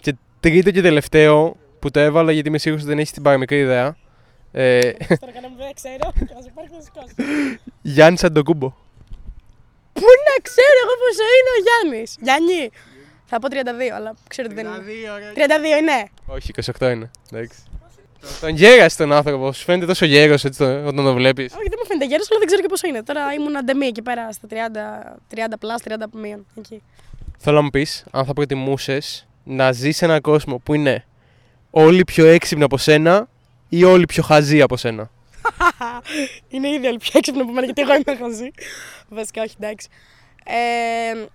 Και 0.00 0.14
τρίτο 0.40 0.70
και 0.70 0.82
τελευταίο 0.82 1.56
που 1.78 1.90
το 1.90 2.00
έβαλα 2.00 2.32
γιατί 2.32 2.48
είμαι 2.48 2.58
σίγουρος 2.58 2.82
ότι 2.82 2.92
δεν 2.92 3.00
έχεις 3.00 3.12
την 3.12 3.22
παραμικρή 3.22 3.58
ιδέα. 3.58 3.96
Ε, 4.58 4.92
Τώρα 5.20 5.32
κανένα 5.32 5.54
δεν 5.56 5.74
ξέρω. 5.74 6.12
Και 6.28 6.34
να 6.34 6.42
σε 6.42 6.50
πάρει 6.54 6.68
να 6.76 6.80
σηκώσει. 6.80 7.14
Γιάννης 7.82 8.24
Αντετοκούνμπο. 8.24 8.68
Πού 9.92 10.02
να 10.28 10.42
ξέρω 10.42 10.76
εγώ 10.84 10.94
πόσο 11.02 11.24
είναι 11.36 11.50
ο 11.56 11.60
Γιάννης. 11.66 12.16
Γιάννη. 12.20 12.70
Θα 13.26 13.38
πω 13.38 13.48
32, 13.50 13.94
αλλά 13.96 14.14
ξέρω 14.28 14.48
ότι 14.50 14.62
δεν 14.62 14.66
είναι. 14.66 14.76
32 15.34 15.78
είναι. 15.80 16.08
Όχι, 16.26 16.50
28 16.78 16.90
είναι. 16.92 17.10
Εντάξει. 17.32 17.58
Τον 18.40 18.50
γέρασε 18.50 18.96
τον 18.96 19.12
άνθρωπο. 19.12 19.52
Σου 19.52 19.64
φαίνεται 19.64 19.86
τόσο 19.86 20.04
γέρος 20.04 20.44
έτσι 20.44 20.58
το- 20.58 20.78
όταν 20.86 20.94
τον 21.04 21.14
βλέπεις. 21.14 21.52
Όχι, 21.52 21.68
δεν 21.68 21.78
μου 21.80 21.86
φαίνεται 21.86 22.06
γέρος, 22.06 22.26
αλλά 22.30 22.38
δεν 22.38 22.46
ξέρω 22.46 22.62
και 22.62 22.68
πόσο 22.68 22.86
είναι. 22.88 23.02
Τώρα 23.02 23.32
ήμουν 23.32 23.56
αντεμή 23.56 23.86
εκεί 23.86 24.02
πέρα 24.02 24.32
στα 24.32 24.46
30, 24.46 25.16
30 25.28 25.58
plus, 25.58 25.82
30 25.82 26.04
από 26.04 26.18
μείον. 26.18 26.46
Εκεί. 26.58 26.82
Θέλω 27.38 27.56
να 27.56 27.62
μου 27.62 27.70
πεις 27.70 28.04
αν 28.10 28.24
θα 28.24 28.32
προτιμούσες 28.32 29.26
να 29.44 29.72
ζεις 29.72 29.96
σε 29.96 30.04
έναν 30.04 30.20
κόσμο 30.20 30.58
που 30.58 30.74
είναι 30.74 31.04
όλοι 31.70 32.04
πιο 32.04 32.26
έξυπνοι 32.26 32.64
από 32.64 32.78
σένα 32.78 33.28
ή 33.68 33.84
όλοι 33.84 34.04
πιο 34.04 34.22
χαζοί 34.22 34.62
από 34.62 34.76
σένα; 34.76 35.10
είναι 36.48 36.68
ήδη 36.68 36.86
όλοι 36.86 36.98
πιο 36.98 37.10
έξυπνοι 37.14 37.40
από 37.40 37.52
μένα, 37.52 37.64
γιατί 37.64 37.82
εγώ 37.82 37.94
είμαι 37.94 38.16
χαζή. 38.16 38.50
Βασικά, 39.08 39.42
όχι, 39.42 39.54
εντάξει. 39.60 39.88
Ε, 40.44 41.26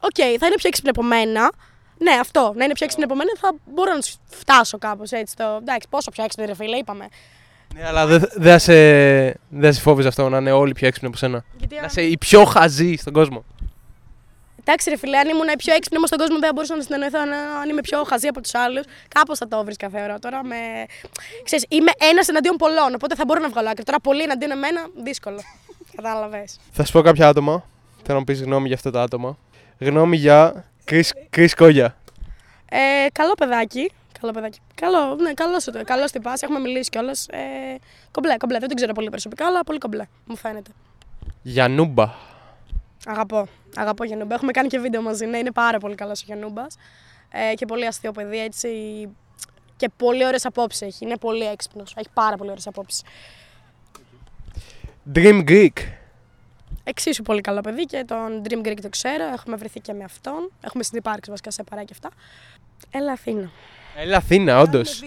Οκ, 0.00 0.14
θα 0.16 0.46
είναι 0.46 0.56
πιο 0.56 0.68
έξυπνοι 0.68 0.90
από 0.90 1.02
μένα. 1.02 1.52
Ναι, 1.98 2.12
αυτό. 2.20 2.52
Να 2.56 2.64
είναι 2.64 2.72
πιο 2.72 2.84
έξυπνοι 2.84 3.04
από 3.04 3.14
μένα 3.14 3.30
θα 3.38 3.54
μπορώ 3.72 3.92
να 3.92 3.98
τους 3.98 4.16
φτάσω 4.30 4.78
κάπως 4.78 5.10
έτσι. 5.10 5.36
Το... 5.36 5.44
Εντάξει, 5.60 5.88
πόσο 5.90 6.10
πιο 6.10 6.24
έξυπνοι, 6.24 6.46
ρε 6.46 6.54
φίλε, 6.54 6.76
είπαμε. 6.76 7.08
Ναι, 7.74 7.86
αλλά 7.86 8.06
δεν 8.06 8.28
δεν 8.34 8.52
θα 8.52 8.58
σε, 8.58 8.72
δεν 9.48 9.62
θα 9.62 9.72
σε 9.72 9.80
φόβιζε 9.80 10.08
αυτό 10.08 10.28
να 10.28 10.38
είναι 10.38 10.50
όλοι 10.52 10.72
πιο 10.72 10.86
έξυπνοι 10.86 11.08
από 11.08 11.16
σένα; 11.16 11.44
Γιατί 11.58 11.74
Να 11.74 11.84
είσαι 11.84 12.02
η 12.02 12.18
πιο 12.18 12.44
χαζή 12.44 12.96
στον 12.96 13.12
κόσμο; 13.12 13.44
Εντάξει, 14.70 14.90
ρε 14.90 14.96
φίλε, 14.96 15.18
αν 15.18 15.28
ήμουν 15.28 15.48
η 15.48 15.56
πιο 15.56 15.74
έξυπνη 15.74 16.06
στον 16.06 16.18
κόσμο, 16.18 16.38
δεν 16.38 16.50
μπορούσα 16.54 16.76
να 16.76 16.82
συνεννοηθώ 16.82 17.18
αν 17.62 17.68
είμαι 17.68 17.80
πιο 17.80 18.04
χαζή 18.04 18.28
από 18.28 18.40
τους 18.40 18.54
άλλους. 18.54 18.84
Κάπως 19.08 19.38
θα 19.38 19.48
το 19.48 19.64
βρίσκα, 19.64 19.88
θεωρώ. 19.88 20.18
Τώρα 20.18 20.44
με. 20.44 20.56
Ξέρεις, 21.44 21.64
είμαι 21.68 21.90
ένας 22.10 22.28
εναντίον 22.28 22.56
πολλών, 22.56 22.94
οπότε 22.94 23.14
θα 23.14 23.24
μπορώ 23.26 23.40
να 23.40 23.48
βγάλω 23.48 23.68
άκρη. 23.68 23.84
Τώρα 23.84 24.00
πολύ 24.00 24.22
εναντίον 24.22 24.50
εμένα, 24.50 24.80
δύσκολο. 25.02 25.40
Κατάλαβες. 25.96 26.58
Θα 26.72 26.84
σου 26.84 26.92
πω 26.92 27.00
κάποια 27.00 27.28
άτομα. 27.28 27.64
Θέλω 28.02 28.18
να 28.18 28.24
πεις 28.24 28.42
γνώμη 28.42 28.66
για 28.66 28.76
αυτά 28.76 28.90
τα 28.90 29.02
άτομα. 29.02 29.38
Γνώμη 29.78 30.16
για 30.16 30.64
Κρι 31.30 31.54
Κόγια. 31.56 31.96
Ε, 32.68 33.06
καλό 33.12 33.34
παιδάκι. 33.34 33.92
Καλό 34.20 34.32
παιδάκι. 34.32 34.58
Καλό, 34.74 35.14
ναι, 35.14 35.32
καλός, 35.32 35.68
καλός 35.84 36.08
στην 36.08 36.22
πάση. 36.22 36.44
Έχουμε 36.44 36.58
μιλήσει 36.58 36.90
κιόλας. 36.90 37.26
Ε, 37.30 37.38
κομπλέ, 38.10 38.36
κομπλέ. 38.36 38.58
Δεν 38.58 38.68
τον 38.68 38.76
ξέρω 38.76 38.92
πολύ 38.92 39.10
προσωπικά, 39.10 39.46
αλλά 39.46 39.64
πολύ 39.64 39.78
κομπλέ, 39.78 40.04
μου 40.24 40.36
φαίνεται. 40.36 40.70
Γιανούμπα. 41.42 42.36
Αγαπώ. 43.06 43.46
Αγαπώ 43.76 44.04
Γιανούμπα. 44.04 44.34
Έχουμε 44.34 44.52
κάνει 44.52 44.68
και 44.68 44.78
βίντεο 44.78 45.02
μαζί. 45.02 45.26
Ναι, 45.26 45.38
είναι 45.38 45.52
πάρα 45.52 45.78
πολύ 45.78 45.94
καλός 45.94 46.20
ο 46.20 46.24
Γιανούμπας. 46.26 46.76
Ε, 47.32 47.54
και 47.54 47.66
πολύ 47.66 47.86
αστείο 47.86 48.12
παιδί, 48.12 48.38
έτσι. 48.38 48.68
Και 49.76 49.90
πολύ 49.96 50.26
ωραίες 50.26 50.46
απόψεις 50.46 50.82
έχει. 50.82 51.04
Είναι 51.04 51.16
πολύ 51.16 51.44
έξυπνος. 51.44 51.94
Έχει 51.96 52.08
πάρα 52.12 52.36
πολύ 52.36 52.50
ωραίες 52.50 52.66
απόψεις. 52.66 53.02
Dream 55.14 55.48
Greek. 55.48 55.72
Εξίσου 56.84 57.22
πολύ 57.22 57.40
καλό 57.40 57.60
παιδί 57.60 57.84
και 57.84 58.04
τον 58.06 58.42
Dream 58.48 58.66
Greek 58.66 58.78
το 58.82 58.88
ξέρω. 58.88 59.24
Έχουμε 59.24 59.56
βρεθεί 59.56 59.80
και 59.80 59.92
με 59.92 60.04
αυτόν. 60.04 60.50
Έχουμε 60.60 60.82
συνεπάρξει 60.82 61.30
βασικά 61.30 61.50
σε 61.50 61.62
παρά 61.62 61.84
και 61.84 61.92
αυτά. 61.92 62.08
Έλα 62.90 63.12
Αθήνα. 63.12 63.50
Έλα 63.96 64.16
Αθήνα, 64.16 64.60
όντως. 64.60 65.02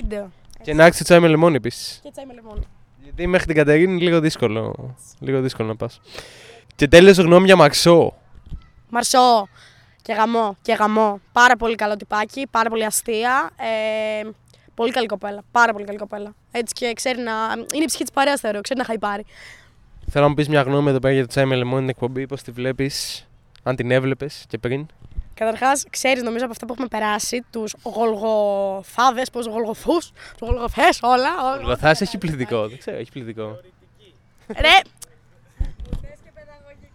Και 0.62 0.74
να 0.74 0.86
έχει 0.86 1.04
τσάι 1.04 1.20
με 1.20 1.28
λεμόνι 1.28 1.56
επίσης. 1.56 2.00
Και 2.04 2.12
τσάι 2.12 2.26
με 2.26 2.34
λεμόνι. 2.34 2.68
Γιατί 3.04 3.28
μέχρι 3.28 3.46
την 3.46 3.56
Κατερίνη 3.56 3.94
είναι 3.94 4.02
λίγο 4.02 4.20
δύσκολο, 4.20 4.96
λίγο 5.20 5.42
δύσκολο 5.42 5.68
να 5.68 5.76
πας. 5.76 6.02
Και 6.76 6.88
τέλο 6.88 7.12
γνώμη 7.12 7.46
για 7.46 7.56
Μαρσό. 7.56 8.14
Μαρσό. 8.90 9.48
Και 10.02 10.14
γαμό. 10.14 10.58
Και 10.62 10.74
γαμό. 10.74 11.20
Πάρα 11.32 11.56
πολύ 11.56 11.76
καλό 11.76 11.96
τυπάκι. 11.96 12.48
Πάρα 12.52 12.70
πολύ 12.70 12.86
αστεία. 12.86 13.50
Ε, 13.58 14.30
πολύ 14.76 14.92
καλή 14.92 15.06
κοπέλα. 15.06 15.42
Πάρα 15.52 15.74
πολύ 15.74 15.86
καλή 15.86 15.98
κοπέλα. 15.98 16.36
Έτσι 16.52 16.74
και 16.74 16.94
ξέρει 16.94 17.20
να. 17.22 17.32
Είναι 17.74 17.84
η 17.84 17.86
ψυχή 17.86 18.04
της 18.04 18.12
παρέας, 18.14 18.40
θεωρώ. 18.40 18.62
Ξέρει 18.62 18.80
να 18.80 18.86
χαϊπάρει. 18.86 19.26
Θέλω 20.10 20.24
να 20.24 20.30
μου 20.30 20.36
πεις 20.36 20.50
μια 20.50 20.62
γνώμη 20.62 20.90
εδώ 20.90 21.00
πέρα 21.00 21.14
για 21.14 21.22
το 21.22 21.28
τσάι 21.28 21.46
με 21.46 21.56
λεμόνι 21.56 21.80
την 21.80 21.90
εκπομπή. 21.90 22.28
Πώς 22.28 22.42
τη 22.42 22.52
βλέπεις, 22.52 23.28
αν 23.64 23.76
την 23.76 23.92
έβλεπες 23.92 24.46
και 24.48 24.58
πριν. 24.58 24.86
Καταρχάς, 25.34 25.86
ξέρεις 25.90 26.24
νομίζω 26.24 26.44
από 26.44 26.54
αυτά 26.54 26.66
που 26.66 26.72
έχουμε 26.74 26.88
περάσει, 26.88 27.46
τους 27.52 27.76
γολγοθάδες, 27.84 29.30
πώς 29.30 29.46
γολγοθούς, 29.46 30.12
τους 30.38 30.48
γολγοθές, 30.48 31.00
όλα. 31.02 31.30
Γολγοθάς 31.58 32.02
έχει 32.02 32.18
πληθυντικό. 32.18 32.68
Δεν 32.68 32.78
ξέρω, 32.78 32.98
έχει 32.98 33.12
πληθυντικό. 33.12 33.60
Ρε! 34.48 34.80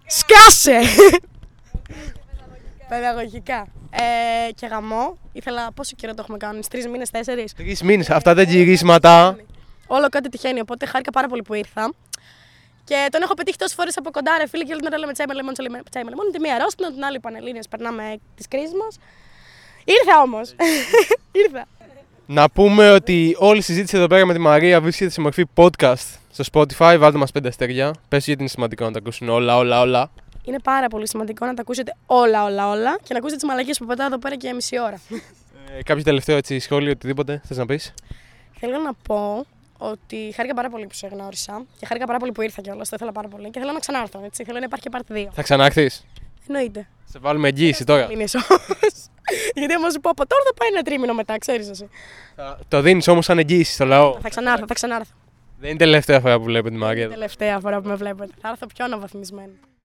Σκάσε! 0.07 0.81
Παιδαγωγικά. 2.89 3.67
Ε, 3.91 4.53
και 4.53 4.67
γαμό. 4.67 5.19
Ήθελα 5.33 5.73
πόσο 5.73 5.93
καιρό 5.97 6.15
το 6.15 6.21
έχουμε 6.23 6.37
κάνει, 6.37 6.61
τρεις 6.71 6.89
μήνες, 6.89 7.11
τέσσερις; 7.11 7.55
Τρεις 7.55 7.83
μήνες. 7.83 8.11
Αυτά 8.11 8.35
τα 8.35 8.43
γυρίσματα. 8.43 9.37
Όλο 9.87 10.09
κάτι 10.09 10.29
τυχαίνει. 10.29 10.61
Οπότε 10.61 10.87
χάρηκα 10.87 11.11
πάρα 11.11 11.29
πολύ 11.29 11.43
που 11.43 11.55
ήρθα. 11.55 11.93
Και 12.85 13.07
τον 13.11 13.23
έχω 13.23 13.35
πετύχει 13.35 13.57
τόσες 13.57 13.75
φορές 13.75 13.97
από 13.97 14.11
κοντά, 14.11 14.39
ρε 14.39 14.49
φίλε, 14.49 14.65
και 14.65 14.71
όλη 14.73 14.81
την 14.81 14.89
ώρα 14.89 14.99
λέμε 14.99 15.13
τσάι 15.13 15.27
με 15.27 15.35
λεμόνι, 15.35 15.55
τσάι 15.91 16.05
με 16.05 16.11
λεμόνι. 16.11 16.31
Τη 16.31 16.41
μία 16.41 16.55
αρρώστηνα, 16.55 16.93
την 16.93 17.05
άλλη 17.05 17.21
πανελίνε. 17.21 17.59
Περνάμε 17.71 18.21
τις 18.35 18.49
κρίσεις 18.49 18.73
μας. 18.75 18.99
Ήρθα 19.85 20.21
όμως. 20.23 20.55
Ήρθα. 21.45 21.67
Να 22.29 22.51
πούμε 22.51 22.91
ότι 22.91 23.37
όλη 23.39 23.59
η 23.59 23.63
συζήτηση 23.63 23.97
εδώ 23.97 24.07
πέρα 24.07 24.27
με 24.27 24.33
τη 24.33 24.39
Μαρία 24.39 24.81
βρίσκεται 24.81 25.11
σε 25.11 25.21
μορφή 25.21 25.45
podcast 25.55 26.19
στο 26.33 26.45
Spotify. 26.53 26.97
Βάλτε 26.99 27.19
μας 27.19 27.31
πέντε 27.31 27.49
αστέρια. 27.49 27.95
Πες 28.09 28.25
γιατί 28.25 28.41
είναι 28.41 28.51
σημαντικό 28.51 28.85
να 28.85 28.91
τα 28.91 28.99
ακούσουν 28.99 29.29
όλα, 29.29 29.57
όλα, 29.57 29.81
όλα. 29.81 30.11
Είναι 30.45 30.59
πάρα 30.63 30.89
πολύ 30.89 31.09
σημαντικό 31.09 31.47
να 31.47 31.55
τα 31.55 31.61
ακούσετε 31.61 31.97
όλα, 32.07 32.45
όλα, 32.45 32.69
όλα 32.71 32.99
και 33.03 33.13
να 33.13 33.17
ακούσετε 33.19 33.41
τις 33.41 33.49
μαλακίες 33.49 33.79
που 33.79 33.87
πετάω 33.87 34.07
εδώ 34.07 34.19
πέρα 34.19 34.37
και 34.37 34.53
μισή 34.53 34.81
ώρα. 34.81 35.01
Ε, 35.79 35.83
κάποιο 35.83 36.03
τελευταίο 36.03 36.37
έτσι, 36.37 36.59
σχόλιο, 36.59 36.91
οτιδήποτε 36.91 37.41
θες 37.45 37.57
να 37.57 37.67
πεις; 37.67 37.95
Θέλω 38.59 38.79
να 38.79 38.95
πω 38.95 39.47
ότι 39.79 40.33
χάρηκα 40.37 40.55
πάρα 40.55 40.71
πολύ 40.71 40.87
που 40.87 40.95
σε 40.95 41.07
γνώρισα 41.07 41.65
και 41.79 41.87
χάρηκα 41.87 42.07
πάρα 42.07 42.19
πολύ 42.19 42.33
που 42.33 42.43
ήρθα 42.43 42.61
κιόλας. 42.61 42.89
Το 42.89 42.97
ήθελα 42.97 43.13
πάρα 43.13 43.29
πολύ 43.29 43.51
και 43.51 43.61
θέλω 43.61 43.73
να 43.73 43.79
ξανάρθω. 43.79 44.21
Έτσι. 44.25 44.45
Θέλω 44.45 44.59
να 44.59 44.65
υπάρχει 44.65 44.89
και 44.89 44.99
part 44.99 45.17
2. 45.17 45.29
Θα 45.33 45.43
ξανάρθεις; 45.43 46.05
Εννοείται. 46.49 46.89
Σε 47.05 47.19
βάλουμε 47.19 47.49
εγγύηση 47.49 47.85
τώρα. 47.85 48.09
Είναι 48.11 48.25
Γιατί 49.55 49.75
άμα 49.75 49.91
σου 49.91 50.01
πω 50.01 50.11
από 50.11 50.27
τώρα 50.27 50.43
θα 50.47 50.55
πάει 50.55 50.69
ένα 50.69 50.83
τρίμηνο 50.83 51.15
μετά, 51.15 51.39
ξέρεις 51.39 51.69
εσύ. 51.69 51.89
Το 52.69 52.81
δίνεις 52.81 53.09
όμως 53.09 53.25
σαν 53.25 53.39
εγγύηση 53.39 53.73
στο 53.73 53.85
λαό. 53.85 54.19
Θα 54.21 54.29
ξανάρθω, 54.29 54.67
θα 54.67 54.75
ξανάρθω. 54.75 55.13
Δεν 55.59 55.71
είναι 55.71 55.85
η 55.85 55.87
τελευταία 55.87 56.21
φορά 56.21 56.39
που 56.39 56.45
βλέπετε 56.45 56.75
τη 56.75 56.81
Μαρία. 56.81 56.95
Δεν 56.95 57.05
είναι 57.05 57.15
η 57.15 57.17
τελευταία 57.17 57.61
φορά 57.61 57.81
που 57.81 57.89
με 57.89 57.95
βλέπετε. 57.95 58.33
Θα 58.41 58.49
έρθω 58.49 58.67
πιο 58.67 58.85
αναβαθμισμένη. 58.85 59.59